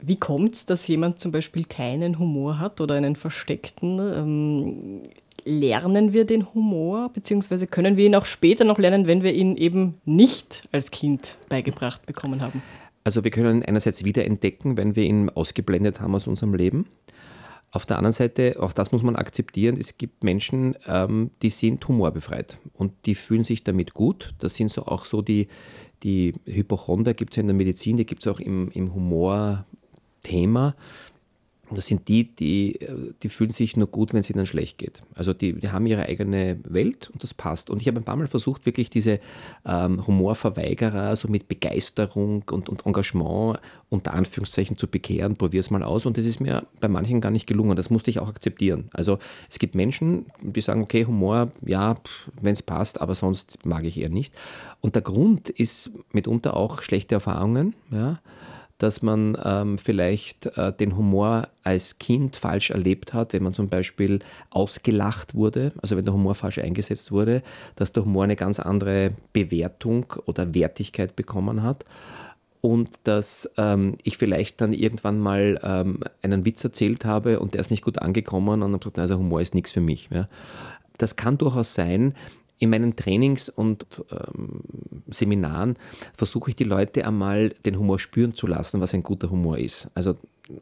wie 0.00 0.16
kommt 0.16 0.54
es, 0.54 0.66
dass 0.66 0.86
jemand 0.86 1.18
zum 1.18 1.32
Beispiel 1.32 1.64
keinen 1.64 2.18
Humor 2.18 2.58
hat 2.58 2.80
oder 2.80 2.94
einen 2.94 3.16
versteckten? 3.16 3.98
Ähm, 3.98 5.00
lernen 5.48 6.12
wir 6.12 6.24
den 6.24 6.52
Humor, 6.54 7.10
beziehungsweise 7.12 7.66
können 7.66 7.96
wir 7.96 8.06
ihn 8.06 8.14
auch 8.14 8.26
später 8.26 8.64
noch 8.64 8.78
lernen, 8.78 9.06
wenn 9.06 9.22
wir 9.22 9.32
ihn 9.32 9.56
eben 9.56 9.94
nicht 10.04 10.68
als 10.72 10.90
Kind 10.90 11.36
beigebracht 11.48 12.04
bekommen 12.06 12.42
haben? 12.42 12.62
Also 13.02 13.24
wir 13.24 13.30
können 13.30 13.58
ihn 13.58 13.64
einerseits 13.64 14.04
wiederentdecken, 14.04 14.76
wenn 14.76 14.94
wir 14.94 15.04
ihn 15.04 15.30
ausgeblendet 15.30 16.00
haben 16.00 16.14
aus 16.14 16.26
unserem 16.26 16.54
Leben. 16.54 16.86
Auf 17.70 17.86
der 17.86 17.96
anderen 17.96 18.12
Seite, 18.12 18.56
auch 18.60 18.72
das 18.72 18.92
muss 18.92 19.02
man 19.02 19.16
akzeptieren, 19.16 19.76
es 19.78 19.98
gibt 19.98 20.24
Menschen, 20.24 20.76
ähm, 20.86 21.30
die 21.42 21.50
sind 21.50 21.86
humorbefreit 21.86 22.58
und 22.74 22.92
die 23.06 23.14
fühlen 23.14 23.44
sich 23.44 23.64
damit 23.64 23.94
gut. 23.94 24.34
Das 24.38 24.54
sind 24.54 24.70
so 24.70 24.86
auch 24.86 25.04
so 25.04 25.22
die, 25.22 25.48
die 26.02 26.34
Hypochonder, 26.44 27.14
gibt 27.14 27.32
es 27.32 27.36
ja 27.36 27.42
in 27.42 27.46
der 27.46 27.56
Medizin, 27.56 27.96
die 27.96 28.06
gibt 28.06 28.22
es 28.22 28.28
auch 28.28 28.40
im, 28.40 28.70
im 28.70 28.94
Humor-Thema. 28.94 30.74
Das 31.70 31.86
sind 31.86 32.08
die, 32.08 32.34
die, 32.34 32.78
die 33.22 33.28
fühlen 33.28 33.50
sich 33.50 33.76
nur 33.76 33.88
gut, 33.88 34.12
wenn 34.12 34.20
es 34.20 34.30
ihnen 34.30 34.46
schlecht 34.46 34.78
geht. 34.78 35.02
Also 35.14 35.34
die, 35.34 35.54
die 35.54 35.68
haben 35.70 35.86
ihre 35.86 36.06
eigene 36.06 36.58
Welt 36.64 37.10
und 37.12 37.22
das 37.22 37.34
passt. 37.34 37.68
Und 37.68 37.82
ich 37.82 37.88
habe 37.88 37.98
ein 37.98 38.04
paar 38.04 38.16
Mal 38.16 38.26
versucht, 38.26 38.64
wirklich 38.64 38.88
diese 38.90 39.20
ähm, 39.66 40.06
Humorverweigerer 40.06 41.14
so 41.16 41.28
mit 41.28 41.48
Begeisterung 41.48 42.44
und, 42.50 42.68
und 42.68 42.86
Engagement 42.86 43.58
unter 43.90 44.14
Anführungszeichen 44.14 44.78
zu 44.78 44.88
bekehren. 44.88 45.36
Probier 45.36 45.60
es 45.60 45.70
mal 45.70 45.82
aus. 45.82 46.06
Und 46.06 46.16
das 46.16 46.24
ist 46.24 46.40
mir 46.40 46.66
bei 46.80 46.88
manchen 46.88 47.20
gar 47.20 47.30
nicht 47.30 47.46
gelungen. 47.46 47.76
Das 47.76 47.90
musste 47.90 48.10
ich 48.10 48.18
auch 48.18 48.28
akzeptieren. 48.28 48.88
Also 48.92 49.18
es 49.50 49.58
gibt 49.58 49.74
Menschen, 49.74 50.26
die 50.40 50.60
sagen, 50.60 50.82
okay, 50.82 51.04
Humor, 51.04 51.52
ja, 51.64 51.96
wenn 52.40 52.52
es 52.52 52.62
passt, 52.62 53.00
aber 53.00 53.14
sonst 53.14 53.64
mag 53.66 53.84
ich 53.84 53.98
eher 53.98 54.08
nicht. 54.08 54.34
Und 54.80 54.94
der 54.94 55.02
Grund 55.02 55.50
ist 55.50 55.92
mitunter 56.12 56.56
auch 56.56 56.82
schlechte 56.82 57.14
Erfahrungen. 57.14 57.74
Ja 57.90 58.20
dass 58.78 59.02
man 59.02 59.36
ähm, 59.44 59.76
vielleicht 59.76 60.46
äh, 60.56 60.72
den 60.72 60.96
Humor 60.96 61.48
als 61.64 61.98
Kind 61.98 62.36
falsch 62.36 62.70
erlebt 62.70 63.12
hat, 63.12 63.32
wenn 63.32 63.42
man 63.42 63.52
zum 63.54 63.68
Beispiel 63.68 64.20
ausgelacht 64.50 65.34
wurde, 65.34 65.72
also 65.82 65.96
wenn 65.96 66.04
der 66.04 66.14
Humor 66.14 66.36
falsch 66.36 66.58
eingesetzt 66.58 67.10
wurde, 67.12 67.42
dass 67.76 67.92
der 67.92 68.04
Humor 68.04 68.24
eine 68.24 68.36
ganz 68.36 68.60
andere 68.60 69.12
Bewertung 69.32 70.06
oder 70.26 70.54
Wertigkeit 70.54 71.16
bekommen 71.16 71.62
hat 71.62 71.84
und 72.60 72.90
dass 73.04 73.50
ähm, 73.56 73.96
ich 74.04 74.16
vielleicht 74.16 74.60
dann 74.60 74.72
irgendwann 74.72 75.18
mal 75.18 75.60
ähm, 75.62 76.00
einen 76.22 76.44
Witz 76.44 76.62
erzählt 76.64 77.04
habe 77.04 77.40
und 77.40 77.54
der 77.54 77.60
ist 77.60 77.70
nicht 77.70 77.84
gut 77.84 77.98
angekommen 77.98 78.62
und 78.62 78.72
habe 78.72 78.78
gesagt, 78.78 78.98
also 78.98 79.18
Humor 79.18 79.40
ist 79.40 79.54
nichts 79.54 79.72
für 79.72 79.80
mich. 79.80 80.08
Ja. 80.12 80.28
Das 80.98 81.16
kann 81.16 81.38
durchaus 81.38 81.74
sein, 81.74 82.14
in 82.58 82.70
meinen 82.70 82.96
Trainings 82.96 83.48
und 83.48 83.86
ähm, 84.10 84.60
Seminaren 85.08 85.76
versuche 86.14 86.50
ich 86.50 86.56
die 86.56 86.64
Leute 86.64 87.06
einmal 87.06 87.50
den 87.64 87.78
Humor 87.78 87.98
spüren 87.98 88.34
zu 88.34 88.46
lassen, 88.46 88.80
was 88.80 88.94
ein 88.94 89.02
guter 89.02 89.30
Humor 89.30 89.58
ist. 89.58 89.88
Also 89.94 90.16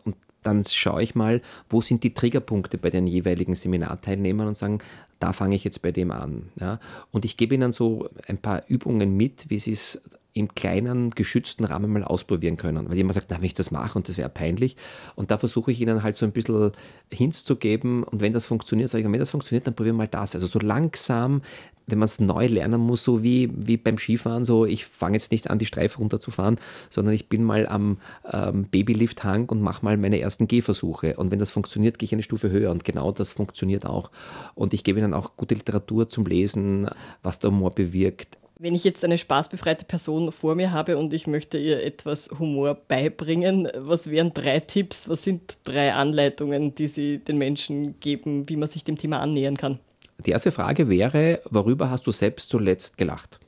und 0.04 0.16
dann 0.42 0.64
schaue 0.64 1.02
ich 1.02 1.14
mal, 1.14 1.42
wo 1.68 1.80
sind 1.80 2.04
die 2.04 2.14
Triggerpunkte 2.14 2.78
bei 2.78 2.90
den 2.90 3.06
jeweiligen 3.06 3.54
Seminarteilnehmern 3.54 4.46
und 4.46 4.56
sagen, 4.56 4.78
da 5.18 5.32
fange 5.32 5.56
ich 5.56 5.64
jetzt 5.64 5.82
bei 5.82 5.90
dem 5.90 6.10
an. 6.10 6.50
Ja? 6.60 6.78
Und 7.10 7.24
ich 7.24 7.36
gebe 7.36 7.54
ihnen 7.54 7.72
so 7.72 8.08
ein 8.28 8.38
paar 8.38 8.62
Übungen 8.68 9.16
mit, 9.16 9.50
wie 9.50 9.58
sie 9.58 9.72
es 9.72 10.00
im 10.36 10.54
kleinen, 10.54 11.10
geschützten 11.10 11.64
Rahmen 11.64 11.90
mal 11.90 12.04
ausprobieren 12.04 12.58
können. 12.58 12.88
Weil 12.88 12.96
jemand 12.96 13.14
sagt, 13.14 13.28
na, 13.30 13.38
wenn 13.38 13.44
ich 13.44 13.54
das 13.54 13.70
mache 13.70 13.98
und 13.98 14.08
das 14.08 14.18
wäre 14.18 14.28
peinlich. 14.28 14.76
Und 15.14 15.30
da 15.30 15.38
versuche 15.38 15.72
ich 15.72 15.80
ihnen 15.80 16.02
halt 16.02 16.16
so 16.16 16.26
ein 16.26 16.32
bisschen 16.32 16.72
Hints 17.10 17.44
zu 17.44 17.56
geben. 17.56 18.02
Und 18.04 18.20
wenn 18.20 18.34
das 18.34 18.44
funktioniert, 18.44 18.90
sage 18.90 19.02
ich, 19.02 19.10
wenn 19.10 19.18
das 19.18 19.30
funktioniert, 19.30 19.66
dann 19.66 19.74
probieren 19.74 19.96
wir 19.96 20.04
mal 20.04 20.08
das. 20.08 20.34
Also 20.34 20.46
so 20.46 20.58
langsam, 20.58 21.40
wenn 21.86 21.98
man 21.98 22.04
es 22.04 22.20
neu 22.20 22.48
lernen 22.48 22.82
muss, 22.82 23.02
so 23.02 23.22
wie, 23.22 23.50
wie 23.54 23.78
beim 23.78 23.96
Skifahren, 23.96 24.44
so 24.44 24.66
ich 24.66 24.84
fange 24.84 25.14
jetzt 25.14 25.32
nicht 25.32 25.48
an, 25.48 25.58
die 25.58 25.64
Streife 25.64 25.98
runterzufahren, 25.98 26.58
sondern 26.90 27.14
ich 27.14 27.30
bin 27.30 27.42
mal 27.42 27.66
am 27.66 27.96
ähm, 28.30 28.64
Babylift-Hang 28.64 29.48
und 29.48 29.62
mache 29.62 29.84
mal 29.84 29.96
meine 29.96 30.20
ersten 30.20 30.48
Gehversuche. 30.48 31.16
Und 31.16 31.30
wenn 31.30 31.38
das 31.38 31.50
funktioniert, 31.50 31.98
gehe 31.98 32.06
ich 32.06 32.12
eine 32.12 32.22
Stufe 32.22 32.50
höher. 32.50 32.72
Und 32.72 32.84
genau 32.84 33.10
das 33.10 33.32
funktioniert 33.32 33.86
auch. 33.86 34.10
Und 34.54 34.74
ich 34.74 34.84
gebe 34.84 34.98
ihnen 34.98 35.14
auch 35.14 35.36
gute 35.38 35.54
Literatur 35.54 36.10
zum 36.10 36.26
Lesen, 36.26 36.90
was 37.22 37.38
der 37.38 37.50
Humor 37.50 37.70
bewirkt. 37.70 38.36
Wenn 38.58 38.74
ich 38.74 38.84
jetzt 38.84 39.04
eine 39.04 39.18
spaßbefreite 39.18 39.84
Person 39.84 40.32
vor 40.32 40.54
mir 40.54 40.72
habe 40.72 40.96
und 40.96 41.12
ich 41.12 41.26
möchte 41.26 41.58
ihr 41.58 41.84
etwas 41.84 42.30
Humor 42.38 42.74
beibringen, 42.74 43.68
was 43.76 44.10
wären 44.10 44.32
drei 44.32 44.60
Tipps, 44.60 45.10
was 45.10 45.24
sind 45.24 45.58
drei 45.64 45.92
Anleitungen, 45.92 46.74
die 46.74 46.88
Sie 46.88 47.18
den 47.18 47.36
Menschen 47.36 48.00
geben, 48.00 48.48
wie 48.48 48.56
man 48.56 48.66
sich 48.66 48.82
dem 48.82 48.96
Thema 48.96 49.20
annähern 49.20 49.58
kann? 49.58 49.78
Die 50.24 50.30
erste 50.30 50.52
Frage 50.52 50.88
wäre, 50.88 51.42
worüber 51.50 51.90
hast 51.90 52.06
du 52.06 52.12
selbst 52.12 52.48
zuletzt 52.48 52.96
gelacht? 52.96 53.40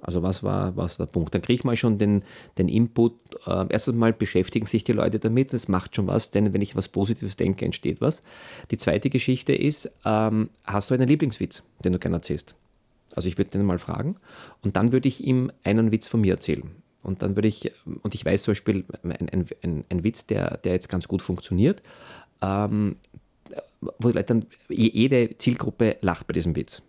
Also 0.00 0.20
was 0.24 0.42
war 0.42 0.76
was 0.76 0.96
der 0.96 1.06
Punkt? 1.06 1.32
Dann 1.32 1.42
kriege 1.42 1.60
ich 1.60 1.64
mal 1.64 1.76
schon 1.76 1.96
den, 1.98 2.24
den 2.58 2.68
Input. 2.68 3.14
Äh, 3.46 3.66
erstens 3.68 3.94
mal 3.94 4.12
beschäftigen 4.12 4.66
sich 4.66 4.82
die 4.82 4.94
Leute 4.94 5.20
damit, 5.20 5.52
das 5.52 5.68
macht 5.68 5.94
schon 5.94 6.08
was, 6.08 6.32
denn 6.32 6.52
wenn 6.52 6.60
ich 6.60 6.74
was 6.74 6.88
Positives 6.88 7.36
denke, 7.36 7.64
entsteht 7.64 8.00
was. 8.00 8.24
Die 8.72 8.78
zweite 8.78 9.10
Geschichte 9.10 9.54
ist, 9.54 9.92
ähm, 10.04 10.50
hast 10.64 10.90
du 10.90 10.94
einen 10.94 11.06
Lieblingswitz, 11.06 11.62
den 11.84 11.92
du 11.92 12.00
gerne 12.00 12.16
erzählst? 12.16 12.56
Also 13.16 13.28
ich 13.28 13.38
würde 13.38 13.50
den 13.50 13.64
mal 13.64 13.78
fragen 13.78 14.16
und 14.62 14.76
dann 14.76 14.92
würde 14.92 15.08
ich 15.08 15.22
ihm 15.24 15.50
einen 15.64 15.92
Witz 15.92 16.08
von 16.08 16.20
mir 16.20 16.34
erzählen. 16.34 16.70
Und 17.02 17.22
dann 17.22 17.36
würde 17.36 17.48
ich, 17.48 17.72
und 18.02 18.14
ich 18.14 18.24
weiß 18.24 18.44
zum 18.44 18.52
Beispiel, 18.52 18.84
ein, 19.02 19.46
ein, 19.62 19.84
ein, 19.88 20.04
Witz, 20.04 20.26
der, 20.26 20.58
der 20.58 20.72
jetzt 20.72 20.88
ganz 20.88 21.08
gut 21.08 21.20
funktioniert, 21.20 21.82
ähm, 22.40 22.96
wo 23.98 24.08
die 24.08 24.14
Leute 24.14 24.34
dann, 24.34 24.46
jede 24.68 25.36
Zielgruppe 25.36 25.96
lacht 26.00 26.26
bei 26.26 26.32
diesem 26.32 26.54
Witz. 26.54 26.82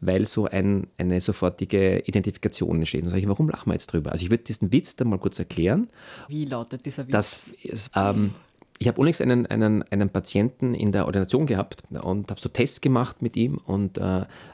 Weil 0.00 0.26
so 0.26 0.46
ein, 0.46 0.86
eine 0.98 1.20
sofortige 1.20 2.00
Identifikation 2.00 2.76
entsteht. 2.76 3.02
Und 3.02 3.08
sage 3.08 3.22
ich, 3.22 3.28
warum 3.28 3.48
lachen 3.48 3.70
wir 3.70 3.72
jetzt 3.72 3.88
drüber? 3.88 4.12
Also 4.12 4.24
ich 4.24 4.30
würde 4.30 4.44
diesen 4.44 4.70
Witz 4.70 4.94
dann 4.96 5.08
mal 5.08 5.18
kurz 5.18 5.38
erklären. 5.38 5.88
Wie 6.28 6.44
lautet 6.44 6.84
dieser 6.84 7.04
Witz? 7.04 7.12
Das 7.12 7.42
ist, 7.62 7.90
ähm, 7.96 8.32
ich 8.78 8.88
habe 8.88 9.00
unlängst 9.00 9.20
einen, 9.20 9.46
einen, 9.46 9.82
einen 9.90 10.08
Patienten 10.08 10.74
in 10.74 10.92
der 10.92 11.06
Ordination 11.06 11.46
gehabt 11.46 11.82
und 11.90 12.30
habe 12.30 12.40
so 12.40 12.48
Tests 12.48 12.80
gemacht 12.80 13.22
mit 13.22 13.36
ihm 13.36 13.58
und 13.58 13.98
äh, 13.98 14.00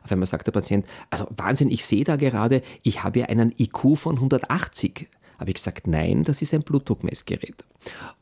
auf 0.03 0.11
einmal 0.11 0.27
sagt 0.27 0.47
der 0.47 0.53
Patient, 0.53 0.87
also 1.11 1.27
Wahnsinn, 1.37 1.71
ich 1.71 1.85
sehe 1.85 2.05
da 2.05 2.17
gerade, 2.17 2.63
ich 2.83 3.05
habe 3.05 3.21
ja 3.21 3.27
einen 3.27 3.53
IQ 3.57 3.97
von 3.97 4.17
180. 4.17 5.09
Habe 5.39 5.51
ich 5.51 5.57
gesagt, 5.57 5.87
nein, 5.87 6.23
das 6.23 6.43
ist 6.43 6.55
ein 6.55 6.63
Blutdruckmessgerät. 6.63 7.65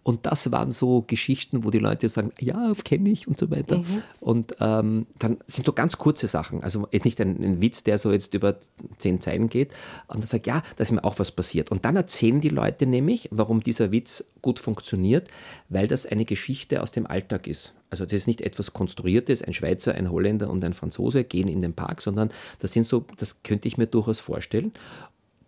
Und 0.03 0.27
das 0.27 0.51
waren 0.51 0.73
so 0.73 1.03
Geschichten, 1.03 1.65
wo 1.65 1.71
die 1.71 1.79
Leute 1.79 2.09
sagen, 2.09 2.33
ja, 2.41 2.73
kenne 2.85 3.11
ich 3.11 3.29
und 3.29 3.39
so 3.39 3.51
weiter. 3.51 3.79
Mhm. 3.79 4.03
Und 4.21 4.57
ähm, 4.59 5.07
dann 5.19 5.39
sind 5.47 5.65
so 5.65 5.73
ganz 5.73 5.97
kurze 5.99 6.27
Sachen, 6.27 6.65
also 6.65 6.89
nicht 6.93 7.21
ein, 7.21 7.43
ein, 7.43 7.61
Witz, 7.61 7.85
der 7.85 7.99
so 7.99 8.11
jetzt 8.11 8.35
über 8.35 8.57
zehn 8.99 9.21
Zeilen 9.21 9.49
geht. 9.49 9.71
Und 10.09 10.21
dann 10.21 10.27
sagt, 10.27 10.47
ja, 10.47 10.63
da 10.77 10.83
ist 10.83 10.91
mir 10.91 11.05
auch 11.05 11.19
was 11.19 11.31
passiert. 11.31 11.71
Und 11.71 11.85
dann 11.85 11.95
erzählen 11.95 12.41
die 12.41 12.49
Leute 12.49 12.87
nämlich, 12.87 13.29
warum 13.31 13.63
dieser 13.63 13.93
Witz 13.93 14.25
gut 14.41 14.59
funktioniert, 14.59 15.29
weil 15.69 15.87
das 15.87 16.07
eine 16.07 16.25
Geschichte 16.25 16.83
aus 16.83 16.91
dem 16.91 17.07
Alltag 17.07 17.47
ist. 17.47 17.75
Also 17.91 18.05
das 18.05 18.15
ist 18.15 18.27
nicht 18.27 18.41
etwas 18.41 18.73
Konstruiertes, 18.73 19.43
ein 19.43 19.53
Schweizer, 19.53 19.95
ein 19.95 20.11
Holländer 20.11 20.49
und 20.49 20.65
ein 20.65 20.73
Franzose 20.73 21.25
gehen 21.25 21.47
in 21.47 21.61
den 21.61 21.75
Park, 21.75 22.01
sondern 22.01 22.31
das 22.59 22.73
sind 22.73 22.87
so, 22.87 23.05
das 23.19 23.43
könnte 23.43 23.69
ich 23.69 23.77
mir 23.77 23.87
durchaus 23.87 24.19
vorstellen 24.19 24.73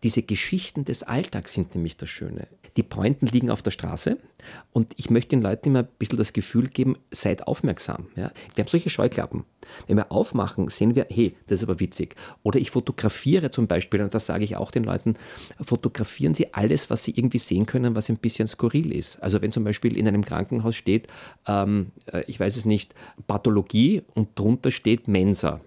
diese 0.04 0.22
Geschichten 0.22 0.84
des 0.84 1.02
Alltags 1.02 1.54
sind 1.54 1.74
nämlich 1.74 1.96
das 1.96 2.10
Schöne. 2.10 2.46
Die 2.76 2.82
Pointen 2.82 3.26
liegen 3.26 3.50
auf 3.50 3.62
der 3.62 3.70
Straße 3.70 4.18
und 4.72 4.92
ich 4.96 5.08
möchte 5.08 5.30
den 5.30 5.40
Leuten 5.40 5.68
immer 5.68 5.78
ein 5.78 5.88
bisschen 5.98 6.18
das 6.18 6.34
Gefühl 6.34 6.68
geben, 6.68 6.98
seid 7.10 7.46
aufmerksam. 7.46 8.08
Ja? 8.14 8.30
Wir 8.54 8.64
haben 8.64 8.68
solche 8.68 8.90
Scheuklappen. 8.90 9.44
Wenn 9.86 9.96
wir 9.96 10.12
aufmachen, 10.12 10.68
sehen 10.68 10.94
wir, 10.94 11.06
hey, 11.08 11.34
das 11.46 11.60
ist 11.60 11.64
aber 11.64 11.80
witzig. 11.80 12.16
Oder 12.42 12.60
ich 12.60 12.70
fotografiere 12.70 13.50
zum 13.50 13.66
Beispiel, 13.66 14.02
und 14.02 14.12
das 14.12 14.26
sage 14.26 14.44
ich 14.44 14.56
auch 14.56 14.70
den 14.70 14.84
Leuten, 14.84 15.14
fotografieren 15.58 16.34
Sie 16.34 16.52
alles, 16.52 16.90
was 16.90 17.02
Sie 17.04 17.12
irgendwie 17.12 17.38
sehen 17.38 17.64
können, 17.64 17.96
was 17.96 18.10
ein 18.10 18.18
bisschen 18.18 18.46
skurril 18.46 18.92
ist. 18.92 19.22
Also 19.22 19.40
wenn 19.40 19.52
zum 19.52 19.64
Beispiel 19.64 19.96
in 19.96 20.06
einem 20.06 20.24
Krankenhaus 20.24 20.76
steht, 20.76 21.08
ähm, 21.46 21.92
äh, 22.12 22.24
ich 22.26 22.38
weiß 22.38 22.58
es 22.58 22.66
nicht, 22.66 22.94
Pathologie 23.26 24.02
und 24.14 24.38
drunter 24.38 24.70
steht 24.70 25.08
Mensa 25.08 25.62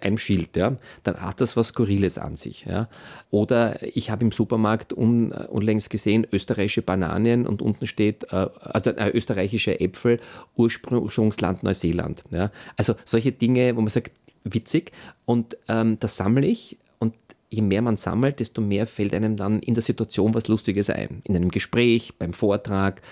einem 0.00 0.18
Schild, 0.18 0.56
ja, 0.56 0.76
dann 1.04 1.20
hat 1.20 1.40
das 1.40 1.56
was 1.56 1.68
Skurriles 1.68 2.18
an 2.18 2.36
sich. 2.36 2.64
Ja. 2.64 2.88
Oder 3.30 3.82
ich 3.96 4.10
habe 4.10 4.24
im 4.24 4.32
Supermarkt 4.32 4.92
un, 4.92 5.32
unlängst 5.32 5.90
gesehen, 5.90 6.26
österreichische 6.32 6.82
Bananen 6.82 7.46
und 7.46 7.62
unten 7.62 7.86
steht 7.86 8.24
äh, 8.32 8.48
also, 8.60 8.90
äh, 8.90 9.10
österreichische 9.10 9.80
Äpfel, 9.80 10.20
Ursprungsland 10.56 11.62
Neuseeland. 11.62 12.24
Ja. 12.30 12.50
Also 12.76 12.94
solche 13.04 13.32
Dinge, 13.32 13.76
wo 13.76 13.80
man 13.80 13.88
sagt, 13.88 14.12
witzig. 14.44 14.92
Und 15.24 15.56
ähm, 15.68 15.98
das 16.00 16.16
sammle 16.16 16.46
ich 16.46 16.78
und 16.98 17.14
je 17.50 17.62
mehr 17.62 17.82
man 17.82 17.96
sammelt, 17.96 18.40
desto 18.40 18.60
mehr 18.60 18.86
fällt 18.86 19.14
einem 19.14 19.36
dann 19.36 19.60
in 19.60 19.74
der 19.74 19.82
Situation 19.82 20.34
was 20.34 20.48
Lustiges 20.48 20.90
ein. 20.90 21.22
In 21.24 21.36
einem 21.36 21.50
Gespräch, 21.50 22.14
beim 22.18 22.32
Vortrag. 22.32 23.02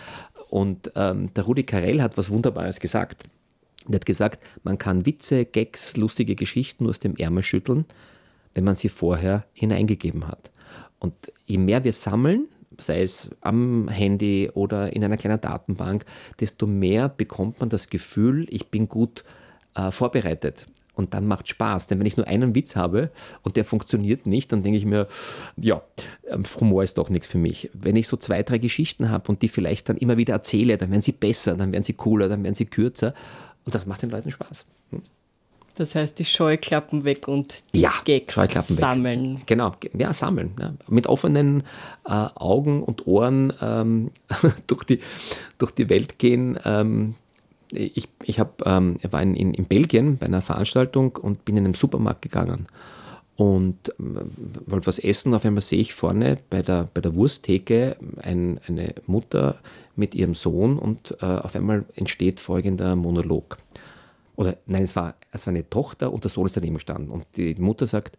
Und 0.49 0.91
ähm, 0.97 1.33
der 1.35 1.45
Rudi 1.45 1.63
Carell 1.63 2.03
hat 2.03 2.17
was 2.19 2.31
Wunderbares 2.31 2.81
gesagt. 2.81 3.25
Er 3.89 3.95
hat 3.95 4.07
gesagt, 4.07 4.43
man 4.63 4.79
kann 4.79 5.07
Witze, 5.07 5.45
Gags, 5.45 5.97
lustige 5.97 6.35
Geschichten 6.35 6.89
aus 6.89 6.99
dem 6.99 7.17
Ärmel 7.17 7.43
schütteln, 7.43 7.87
wenn 8.55 8.65
man 8.65 8.75
sie 8.75 8.89
vorher 8.89 9.45
hineingegeben 9.53 10.29
hat. 10.29 10.51
Und 10.99 11.15
je 11.47 11.59
mehr 11.59 11.83
wir 11.85 11.93
sammeln, 11.93 12.49
sei 12.79 13.03
es 13.03 13.31
am 13.41 13.89
Handy 13.89 14.51
oder 14.55 14.93
in 14.95 15.05
einer 15.05 15.17
kleinen 15.17 15.41
Datenbank, 15.41 16.05
desto 16.39 16.67
mehr 16.67 17.09
bekommt 17.09 17.61
man 17.61 17.69
das 17.69 17.89
Gefühl, 17.89 18.47
ich 18.51 18.69
bin 18.69 18.89
gut 18.89 19.25
äh, 19.75 19.91
vorbereitet. 19.91 20.67
Und 20.95 21.15
dann 21.15 21.27
macht 21.27 21.49
Spaß. 21.49 21.87
Denn 21.87 21.99
wenn 21.99 22.07
ich 22.07 22.19
nur 22.19 22.27
einen 22.27 22.55
Witz 22.55 22.77
habe 22.77 23.11
und 23.43 23.57
der 23.57 23.65
funktioniert 23.65 24.27
nicht, 24.27 24.53
dann 24.53 24.63
denke 24.63 24.77
ich 24.77 24.85
mir, 24.85 25.07
ja, 25.57 25.81
ähm, 26.29 26.45
Humor 26.61 26.83
ist 26.83 26.99
doch 26.99 27.09
nichts 27.09 27.27
für 27.27 27.39
mich. 27.39 27.71
Wenn 27.73 27.97
ich 27.97 28.07
so 28.07 28.19
zwei, 28.19 28.43
drei 28.43 28.59
Geschichten 28.59 29.09
habe 29.09 29.29
und 29.29 29.41
die 29.41 29.49
vielleicht 29.49 29.89
dann 29.89 29.97
immer 29.97 30.19
wieder 30.19 30.35
erzähle, 30.35 30.77
dann 30.77 30.91
werden 30.91 31.01
sie 31.01 31.13
besser, 31.13 31.55
dann 31.55 31.73
werden 31.73 31.85
sie 31.85 31.95
cooler, 31.95 32.29
dann 32.29 32.43
werden 32.43 32.55
sie 32.55 32.67
kürzer. 32.67 33.15
Und 33.65 33.75
das 33.75 33.87
macht 33.87 34.03
den 34.03 34.11
Leuten 34.11 34.31
Spaß. 34.31 34.65
Hm? 34.91 35.03
Das 35.77 35.95
heißt, 35.95 36.19
die 36.19 36.25
Scheuklappen 36.25 37.05
weg 37.05 37.29
und 37.29 37.63
die 37.73 37.81
ja, 37.81 37.93
Gags 38.05 38.35
sammeln. 38.67 39.39
Weg. 39.39 39.47
Genau, 39.47 39.73
ja, 39.97 40.13
sammeln. 40.13 40.53
Ja. 40.61 40.75
Mit 40.89 41.07
offenen 41.07 41.63
äh, 42.05 42.11
Augen 42.35 42.83
und 42.83 43.07
Ohren 43.07 43.53
ähm, 43.63 44.11
durch, 44.67 44.85
die, 44.85 45.01
durch 45.59 45.71
die 45.71 45.89
Welt 45.89 46.19
gehen. 46.19 46.59
Ähm, 46.65 47.15
ich 47.73 48.09
ich 48.25 48.41
hab, 48.41 48.67
ähm, 48.67 48.99
war 49.11 49.23
in, 49.23 49.35
in, 49.35 49.55
in, 49.55 49.65
Belgien 49.65 50.19
bei 50.19 50.27
einer 50.27 50.43
Veranstaltung 50.43 51.17
und 51.17 51.45
bin 51.45 51.57
in 51.57 51.65
einen 51.65 51.75
Supermarkt 51.75 52.23
gegangen 52.23 52.67
und 53.37 53.95
ähm, 53.99 54.19
wollte 54.67 54.87
was 54.87 54.99
essen. 54.99 55.35
Auf 55.35 55.45
einmal 55.45 55.63
sehe 55.63 55.81
ich 55.81 55.95
vorne 55.95 56.39
bei 56.51 56.63
der, 56.63 56.89
bei 56.93 57.01
der 57.01 57.15
Wursttheke 57.15 57.97
ein, 58.21 58.61
eine 58.67 58.95
Mutter 59.07 59.57
mit 60.01 60.17
ihrem 60.17 60.35
Sohn 60.35 60.79
und 60.79 61.17
äh, 61.21 61.27
auf 61.27 61.55
einmal 61.55 61.85
entsteht 61.95 62.41
folgender 62.41 62.97
Monolog. 62.97 63.59
Oder 64.35 64.57
nein, 64.67 64.83
es 64.83 64.97
war, 64.97 65.15
es 65.31 65.47
war 65.47 65.53
eine 65.53 65.69
Tochter 65.69 66.13
und 66.13 66.25
der 66.25 66.31
Sohn 66.31 66.47
ist 66.47 66.57
daneben 66.57 66.75
gestanden. 66.75 67.11
Und 67.11 67.27
die 67.37 67.55
Mutter 67.57 67.87
sagt, 67.87 68.17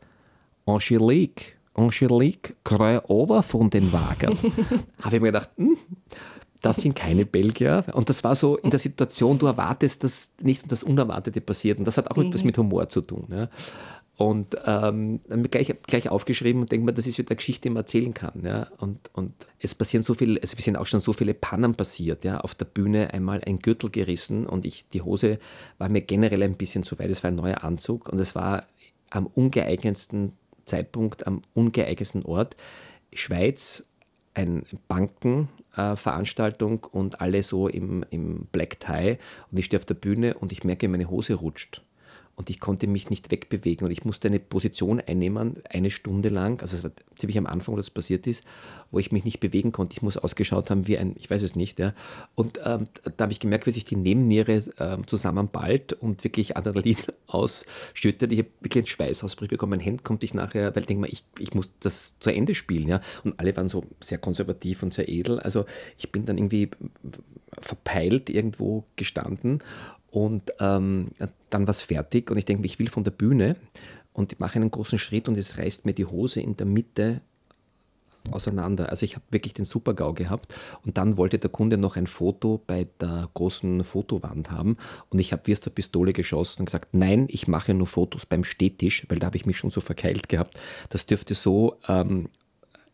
Angelique, 0.65 1.57
Angelique, 1.73 2.55
kreu 2.63 3.01
over 3.07 3.43
von 3.43 3.69
dem 3.69 3.91
Wagen. 3.91 4.37
Habe 5.01 5.15
ich 5.15 5.21
mir 5.21 5.31
gedacht, 5.31 5.49
hm, 5.57 5.75
das 6.61 6.77
sind 6.77 6.95
keine 6.95 7.25
Belgier. 7.25 7.85
Und 7.93 8.09
das 8.09 8.23
war 8.23 8.35
so 8.35 8.55
in 8.57 8.69
der 8.69 8.79
Situation, 8.79 9.39
du 9.39 9.47
erwartest, 9.47 10.03
dass 10.03 10.31
nicht 10.41 10.71
das 10.71 10.83
Unerwartete 10.83 11.41
passiert. 11.41 11.79
Und 11.79 11.85
das 11.85 11.97
hat 11.97 12.11
auch 12.11 12.17
mhm. 12.17 12.27
etwas 12.27 12.43
mit 12.43 12.57
Humor 12.57 12.87
zu 12.89 13.01
tun. 13.01 13.27
Ja. 13.31 13.49
Und 14.21 14.55
ähm, 14.67 15.21
dann 15.27 15.49
gleich, 15.49 15.73
gleich 15.87 16.07
aufgeschrieben 16.07 16.61
und 16.61 16.71
denke 16.71 16.85
mir, 16.85 16.93
das 16.93 17.07
ist 17.07 17.17
wieder 17.17 17.31
eine 17.31 17.37
Geschichte, 17.37 17.63
die 17.63 17.69
man 17.71 17.81
erzählen 17.81 18.13
kann. 18.13 18.45
Ja? 18.45 18.67
Und, 18.77 19.09
und 19.13 19.33
es 19.57 19.73
passieren 19.73 20.03
so 20.03 20.13
viele, 20.13 20.39
also 20.39 20.55
es 20.55 20.63
sind 20.63 20.77
auch 20.77 20.85
schon 20.85 20.99
so 20.99 21.11
viele 21.11 21.33
Pannen 21.33 21.73
passiert. 21.73 22.23
Ja? 22.23 22.41
Auf 22.41 22.53
der 22.53 22.65
Bühne 22.65 23.15
einmal 23.15 23.41
ein 23.43 23.57
Gürtel 23.57 23.89
gerissen 23.89 24.45
und 24.45 24.63
ich, 24.63 24.87
die 24.89 25.01
Hose 25.01 25.39
war 25.79 25.89
mir 25.89 26.01
generell 26.01 26.43
ein 26.43 26.53
bisschen 26.53 26.83
zu 26.83 26.99
weit. 26.99 27.09
Es 27.09 27.23
war 27.23 27.31
ein 27.31 27.35
neuer 27.35 27.63
Anzug 27.63 28.09
und 28.09 28.19
es 28.19 28.35
war 28.35 28.67
am 29.09 29.25
ungeeignetsten 29.25 30.33
Zeitpunkt, 30.65 31.25
am 31.25 31.41
ungeeignetsten 31.55 32.23
Ort. 32.23 32.55
Schweiz, 33.13 33.87
ein 34.35 34.67
Bankenveranstaltung 34.87 36.85
äh, 36.85 36.95
und 36.95 37.21
alle 37.21 37.41
so 37.41 37.67
im, 37.67 38.05
im 38.11 38.45
Black 38.51 38.79
Tie 38.79 39.17
und 39.49 39.57
ich 39.57 39.65
stehe 39.65 39.79
auf 39.79 39.85
der 39.85 39.95
Bühne 39.95 40.35
und 40.35 40.51
ich 40.51 40.63
merke, 40.63 40.87
meine 40.87 41.09
Hose 41.09 41.33
rutscht 41.33 41.81
und 42.41 42.49
ich 42.49 42.59
konnte 42.59 42.87
mich 42.87 43.11
nicht 43.11 43.29
wegbewegen 43.29 43.85
und 43.85 43.91
ich 43.91 44.03
musste 44.03 44.27
eine 44.27 44.39
Position 44.39 44.99
einnehmen, 44.99 45.57
eine 45.69 45.91
Stunde 45.91 46.29
lang, 46.29 46.59
also 46.61 46.75
es 46.75 46.83
war 46.83 46.89
ziemlich 47.15 47.37
am 47.37 47.45
Anfang, 47.45 47.73
wo 47.73 47.77
das 47.77 47.91
passiert 47.91 48.25
ist, 48.25 48.43
wo 48.89 48.97
ich 48.97 49.11
mich 49.11 49.23
nicht 49.25 49.39
bewegen 49.39 49.71
konnte. 49.71 49.93
Ich 49.93 50.01
muss 50.01 50.17
ausgeschaut 50.17 50.71
haben 50.71 50.87
wie 50.87 50.97
ein, 50.97 51.15
ich 51.19 51.29
weiß 51.29 51.43
es 51.43 51.55
nicht, 51.55 51.77
ja. 51.77 51.93
Und 52.33 52.59
ähm, 52.65 52.87
da 53.15 53.25
habe 53.25 53.31
ich 53.31 53.39
gemerkt, 53.39 53.67
wie 53.67 53.71
sich 53.71 53.85
die 53.85 53.95
Nebenniere 53.95 54.63
ähm, 54.79 55.05
zusammenballt 55.05 55.93
und 55.93 56.23
wirklich 56.23 56.57
Adrenalin 56.57 56.97
ausschüttet. 57.27 58.31
Ich 58.31 58.39
habe 58.39 58.49
wirklich 58.61 58.81
einen 58.81 58.87
Schweißausbruch 58.87 59.47
bekommen. 59.47 59.69
Mein 59.69 59.81
Hemd 59.81 60.03
konnte 60.03 60.25
ich 60.25 60.33
nachher, 60.33 60.75
weil 60.75 60.81
ich 60.81 60.87
denke 60.87 61.01
mal, 61.01 61.11
ich, 61.11 61.23
ich 61.37 61.53
muss 61.53 61.69
das 61.79 62.17
zu 62.17 62.31
Ende 62.31 62.55
spielen, 62.55 62.87
ja. 62.87 63.01
Und 63.23 63.39
alle 63.39 63.55
waren 63.55 63.67
so 63.67 63.85
sehr 63.99 64.17
konservativ 64.17 64.81
und 64.81 64.95
sehr 64.95 65.07
edel. 65.09 65.39
Also 65.39 65.65
ich 65.99 66.11
bin 66.11 66.25
dann 66.25 66.39
irgendwie 66.39 66.71
verpeilt 67.61 68.31
irgendwo 68.31 68.85
gestanden 68.95 69.61
und 70.11 70.51
ähm, 70.59 71.07
dann 71.49 71.67
war 71.67 71.71
es 71.71 71.81
fertig 71.81 72.29
und 72.29 72.37
ich 72.37 72.45
denke, 72.45 72.65
ich 72.65 72.79
will 72.79 72.89
von 72.89 73.03
der 73.03 73.11
Bühne 73.11 73.55
und 74.13 74.39
mache 74.39 74.55
einen 74.55 74.69
großen 74.69 74.99
Schritt 74.99 75.27
und 75.27 75.37
es 75.37 75.57
reißt 75.57 75.85
mir 75.85 75.93
die 75.93 76.05
Hose 76.05 76.41
in 76.41 76.57
der 76.57 76.65
Mitte 76.65 77.21
auseinander. 78.29 78.89
Also 78.89 79.03
ich 79.03 79.15
habe 79.15 79.25
wirklich 79.31 79.53
den 79.53 79.65
Super-GAU 79.65 80.13
gehabt 80.13 80.53
und 80.85 80.97
dann 80.97 81.17
wollte 81.17 81.39
der 81.39 81.49
Kunde 81.49 81.77
noch 81.77 81.95
ein 81.95 82.07
Foto 82.07 82.61
bei 82.67 82.87
der 82.99 83.29
großen 83.33 83.83
Fotowand 83.83 84.51
haben 84.51 84.77
und 85.09 85.19
ich 85.19 85.31
habe 85.31 85.43
wie 85.45 85.53
aus 85.53 85.61
der 85.61 85.71
Pistole 85.71 86.13
geschossen 86.13 86.61
und 86.61 86.65
gesagt, 86.65 86.93
nein, 86.93 87.25
ich 87.29 87.47
mache 87.47 87.73
nur 87.73 87.87
Fotos 87.87 88.25
beim 88.25 88.43
Stehtisch, 88.43 89.05
weil 89.09 89.19
da 89.19 89.27
habe 89.27 89.37
ich 89.37 89.45
mich 89.45 89.57
schon 89.57 89.71
so 89.71 89.81
verkeilt 89.81 90.29
gehabt. 90.29 90.59
Das 90.89 91.05
dürfte 91.05 91.33
so 91.33 91.77
ähm, 91.87 92.29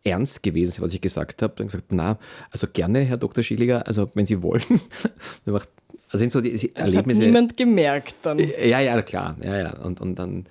ernst 0.04 0.44
gewesen 0.44 0.72
sein, 0.72 0.84
was 0.84 0.94
ich 0.94 1.02
gesagt 1.02 1.42
habe. 1.42 1.54
Dann 1.58 1.68
gesagt, 1.68 1.92
na, 1.92 2.18
also 2.52 2.68
gerne, 2.72 3.00
Herr 3.02 3.18
Dr. 3.18 3.44
Schilliger, 3.44 3.86
also 3.88 4.10
wenn 4.14 4.26
Sie 4.26 4.42
wollen. 4.42 4.64
also 5.46 5.68
sind 6.14 6.32
so 6.32 6.42
die, 6.42 6.52
das 6.52 6.64
Erlebnisse. 6.64 7.22
hat 7.22 7.28
niemand 7.28 7.58
gemerkt 7.58 8.16
dann. 8.22 8.40
Ja, 8.40 8.80
ja, 8.80 9.02
klar. 9.02 9.36
Ja, 9.42 9.58
ja. 9.58 9.78
Und, 9.80 10.02
und 10.02 10.16
dann, 10.16 10.46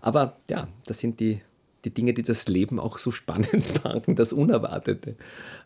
aber 0.00 0.36
ja, 0.48 0.68
das 0.86 1.00
sind 1.00 1.20
die, 1.20 1.40
die 1.84 1.90
Dinge, 1.90 2.14
die 2.14 2.22
das 2.22 2.48
Leben 2.48 2.78
auch 2.78 2.98
so 2.98 3.10
spannend 3.10 3.84
machen, 3.84 4.14
das 4.14 4.32
Unerwartete. 4.32 5.16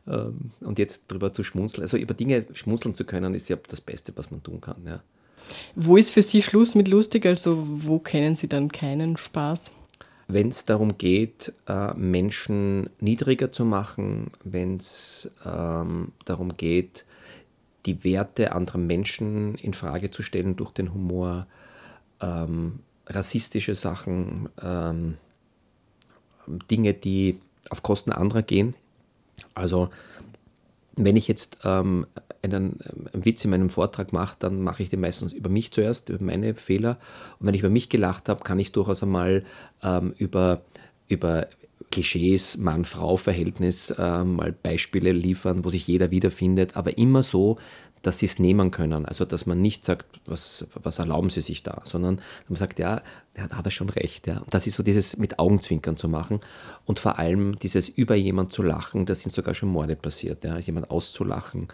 Ähm, 0.09 0.53
und 0.61 0.79
jetzt 0.79 1.03
drüber 1.09 1.33
zu 1.33 1.43
schmunzeln, 1.43 1.83
also 1.83 1.97
über 1.97 2.15
Dinge 2.15 2.47
schmunzeln 2.53 2.95
zu 2.95 3.05
können, 3.05 3.35
ist 3.35 3.49
ja 3.49 3.57
das 3.69 3.81
Beste, 3.81 4.13
was 4.17 4.31
man 4.31 4.43
tun 4.43 4.61
kann. 4.61 4.77
Ja. 4.87 5.03
Wo 5.75 5.97
ist 5.97 6.11
für 6.11 6.23
Sie 6.23 6.43
Schluss 6.43 6.75
mit 6.75 6.89
lustig? 6.89 7.27
Also 7.27 7.63
wo 7.67 7.99
kennen 7.99 8.37
Sie 8.37 8.49
dann 8.49 8.71
keinen 8.71 9.17
Spaß? 9.17 9.71
Wenn 10.29 10.49
es 10.49 10.65
darum 10.65 10.99
geht, 10.99 11.53
äh, 11.69 11.95
Menschen 11.95 12.91
niedriger 13.01 13.53
zu 13.53 13.65
machen, 13.65 14.31
wenn 14.43 14.77
es 14.77 15.31
ähm, 15.45 16.13
darum 16.25 16.57
geht, 16.57 17.05
die 17.87 18.03
Werte 18.03 18.53
anderer 18.53 18.79
Menschen 18.79 19.55
in 19.55 19.73
Frage 19.73 20.11
zu 20.11 20.23
stellen 20.23 20.57
durch 20.57 20.73
den 20.73 20.93
Humor, 20.93 21.47
ähm, 22.21 22.81
rassistische 23.07 23.77
Sachen, 23.77 24.49
ähm, 24.61 25.17
Dinge, 26.71 26.95
die 26.95 27.39
auf 27.71 27.83
Kosten 27.83 28.13
anderer 28.13 28.43
gehen. 28.43 28.75
Also 29.55 29.91
wenn 30.97 31.17
ich 31.17 31.29
jetzt 31.29 31.61
ähm, 31.65 32.07
einen, 32.55 32.81
einen, 33.13 33.25
Witz 33.25 33.45
in 33.45 33.51
meinem 33.51 33.71
Vortrag 33.71 34.13
mache, 34.13 34.37
dann 34.39 34.63
mache 34.63 34.83
ich 34.83 34.91
den 34.91 35.01
meistens 35.01 35.33
über 35.33 35.51
mich 35.51 35.73
zuerst, 35.73 36.09
über 36.09 36.25
meine 36.25 36.55
Fehler. 36.55 36.99
Und 37.39 37.47
wenn 37.47 37.55
ich 37.55 37.61
über 37.61 37.71
mich 37.71 37.89
gelacht 37.89 38.29
habe, 38.29 38.43
kann 38.45 38.59
ich 38.59 38.73
durchaus 38.73 39.03
einmal 39.03 39.45
ähm, 39.83 40.15
über, 40.19 40.63
über 41.09 41.49
Klischees, 41.91 42.57
Mann-Frau-Verhältnis 42.59 43.91
äh, 43.91 44.25
mal 44.25 44.53
Beispiele 44.53 45.13
liefern, 45.13 45.65
wo 45.65 45.71
sich 45.71 45.87
jeder 45.87 46.11
wiederfindet, 46.11 46.77
aber 46.77 46.99
immer 46.99 47.23
so, 47.23 47.59
dass 48.07 48.19
sie 48.19 48.27
es 48.27 48.39
nehmen 48.39 48.71
können. 48.71 49.05
Also, 49.05 49.25
dass 49.25 49.47
man 49.47 49.61
nicht 49.61 49.83
sagt, 49.83 50.07
was, 50.27 50.67
was 50.75 50.99
erlauben 50.99 51.29
sie 51.31 51.41
sich 51.41 51.63
da, 51.63 51.83
sondern 51.85 52.21
man 52.49 52.57
sagt, 52.57 52.79
ja, 52.79 53.03
ja 53.37 53.49
da 53.49 53.57
hat 53.57 53.65
er 53.65 53.71
schon 53.71 53.89
recht. 53.89 54.27
Ja. 54.27 54.39
Und 54.39 54.55
das 54.55 54.67
ist 54.67 54.75
so 54.75 54.83
dieses 54.83 55.17
mit 55.17 55.39
Augenzwinkern 55.39 55.97
zu 55.97 56.09
machen 56.09 56.41
und 56.85 57.01
vor 57.01 57.19
allem 57.19 57.59
dieses 57.59 57.89
über 57.89 58.15
jemand 58.15 58.53
zu 58.53 58.63
lachen, 58.63 59.07
da 59.07 59.15
sind 59.15 59.33
sogar 59.33 59.55
schon 59.55 59.71
Morde 59.71 59.97
passiert, 59.97 60.45
ja, 60.45 60.59
jemand 60.59 60.91
auszulachen. 60.91 61.69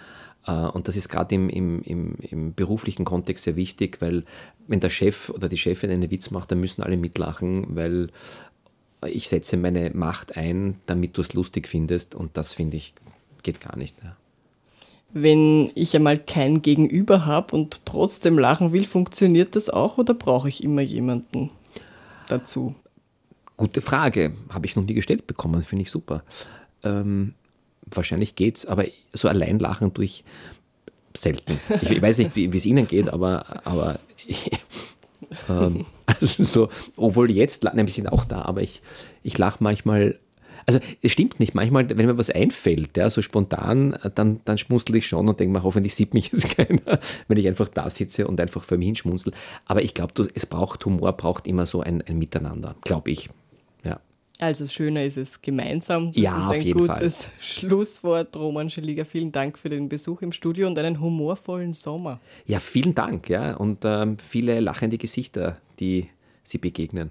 Äh, 0.46 0.52
und 0.52 0.88
das 0.88 0.96
ist 0.96 1.08
gerade 1.08 1.34
im, 1.34 1.48
im, 1.48 1.82
im, 1.82 2.14
im, 2.20 2.54
beruflichen 2.54 3.04
Kontext 3.04 3.44
sehr 3.44 3.56
wichtig, 3.56 4.00
weil 4.00 4.24
wenn 4.66 4.80
der 4.80 4.90
Chef 4.90 5.30
oder 5.30 5.48
die 5.48 5.58
Chefin 5.58 5.90
einen 5.90 6.10
Witz 6.10 6.30
macht, 6.30 6.50
dann 6.50 6.60
müssen 6.60 6.82
alle 6.82 6.96
mitlachen, 6.96 7.76
weil 7.76 8.10
ich 9.06 9.28
setze 9.28 9.56
meine 9.56 9.90
Macht 9.90 10.36
ein, 10.36 10.76
damit 10.86 11.16
du 11.16 11.22
es 11.22 11.34
lustig 11.34 11.66
findest 11.66 12.14
und 12.14 12.36
das 12.36 12.54
finde 12.54 12.76
ich 12.76 12.94
geht 13.42 13.60
gar 13.60 13.76
nicht. 13.76 13.96
Wenn 15.12 15.70
ich 15.74 15.94
einmal 15.94 16.16
kein 16.18 16.62
Gegenüber 16.62 17.26
habe 17.26 17.54
und 17.54 17.84
trotzdem 17.84 18.38
lachen 18.38 18.72
will, 18.72 18.84
funktioniert 18.84 19.56
das 19.56 19.68
auch 19.68 19.98
oder 19.98 20.14
brauche 20.14 20.48
ich 20.48 20.64
immer 20.64 20.80
jemanden 20.80 21.50
dazu? 22.28 22.74
Gute 23.56 23.82
Frage, 23.82 24.32
habe 24.48 24.66
ich 24.66 24.76
noch 24.76 24.84
nie 24.84 24.94
gestellt 24.94 25.26
bekommen, 25.26 25.62
finde 25.62 25.82
ich 25.82 25.90
super. 25.90 26.22
Ähm, 26.82 27.34
wahrscheinlich 27.86 28.34
geht's, 28.34 28.66
aber 28.66 28.84
so 29.12 29.28
allein 29.28 29.58
lachen 29.58 29.92
durch 29.92 30.24
selten. 31.14 31.58
Ich, 31.82 31.90
ich 31.90 32.02
weiß 32.02 32.18
nicht, 32.18 32.36
wie 32.36 32.56
es 32.56 32.66
Ihnen 32.66 32.88
geht, 32.88 33.08
aber, 33.08 33.66
aber 33.66 33.98
ähm, 35.48 35.86
also 36.06 36.44
so, 36.44 36.68
obwohl 36.96 37.30
jetzt, 37.30 37.64
nein, 37.64 37.76
wir 37.76 37.88
sind 37.88 38.10
auch 38.10 38.24
da, 38.24 38.42
aber 38.42 38.62
ich, 38.62 38.82
ich 39.22 39.36
lache 39.36 39.62
manchmal 39.62 40.18
also 40.66 40.78
es 41.00 41.12
stimmt 41.12 41.40
nicht. 41.40 41.54
Manchmal, 41.54 41.88
wenn 41.88 42.06
mir 42.06 42.18
was 42.18 42.30
einfällt, 42.30 42.96
ja, 42.96 43.10
so 43.10 43.22
spontan, 43.22 43.96
dann, 44.14 44.40
dann 44.44 44.58
schmunzel 44.58 44.96
ich 44.96 45.06
schon 45.06 45.28
und 45.28 45.40
denke 45.40 45.52
mir, 45.52 45.62
hoffentlich 45.62 45.94
sieht 45.94 46.14
mich 46.14 46.30
jetzt 46.32 46.56
keiner, 46.56 47.00
wenn 47.28 47.38
ich 47.38 47.48
einfach 47.48 47.68
da 47.68 47.88
sitze 47.90 48.26
und 48.26 48.40
einfach 48.40 48.62
für 48.62 48.78
mich 48.78 48.86
hinschmunzel. 48.86 49.32
Aber 49.66 49.82
ich 49.82 49.94
glaube, 49.94 50.28
es 50.34 50.46
braucht, 50.46 50.84
Humor 50.84 51.12
braucht 51.12 51.46
immer 51.46 51.66
so 51.66 51.80
ein, 51.80 52.02
ein 52.02 52.18
Miteinander, 52.18 52.76
glaube 52.82 53.10
ich. 53.10 53.28
Also 54.38 54.66
schöner 54.66 55.04
ist 55.04 55.16
es 55.16 55.40
gemeinsam. 55.40 56.12
Das 56.12 56.22
ja, 56.22 56.50
ist 56.52 56.66
ein 56.66 56.72
gutes 56.72 57.24
Fall. 57.26 57.34
Schlusswort. 57.40 58.36
Roman 58.36 58.70
Scheliger, 58.70 59.04
vielen 59.04 59.30
Dank 59.30 59.58
für 59.58 59.68
den 59.68 59.88
Besuch 59.88 60.22
im 60.22 60.32
Studio 60.32 60.66
und 60.66 60.78
einen 60.78 61.00
humorvollen 61.00 61.74
Sommer. 61.74 62.20
Ja, 62.46 62.58
vielen 62.58 62.94
Dank. 62.94 63.28
Ja, 63.28 63.54
und 63.54 63.84
ähm, 63.84 64.18
viele 64.18 64.60
lachende 64.60 64.98
Gesichter, 64.98 65.58
die 65.78 66.08
Sie 66.44 66.58
begegnen. 66.58 67.10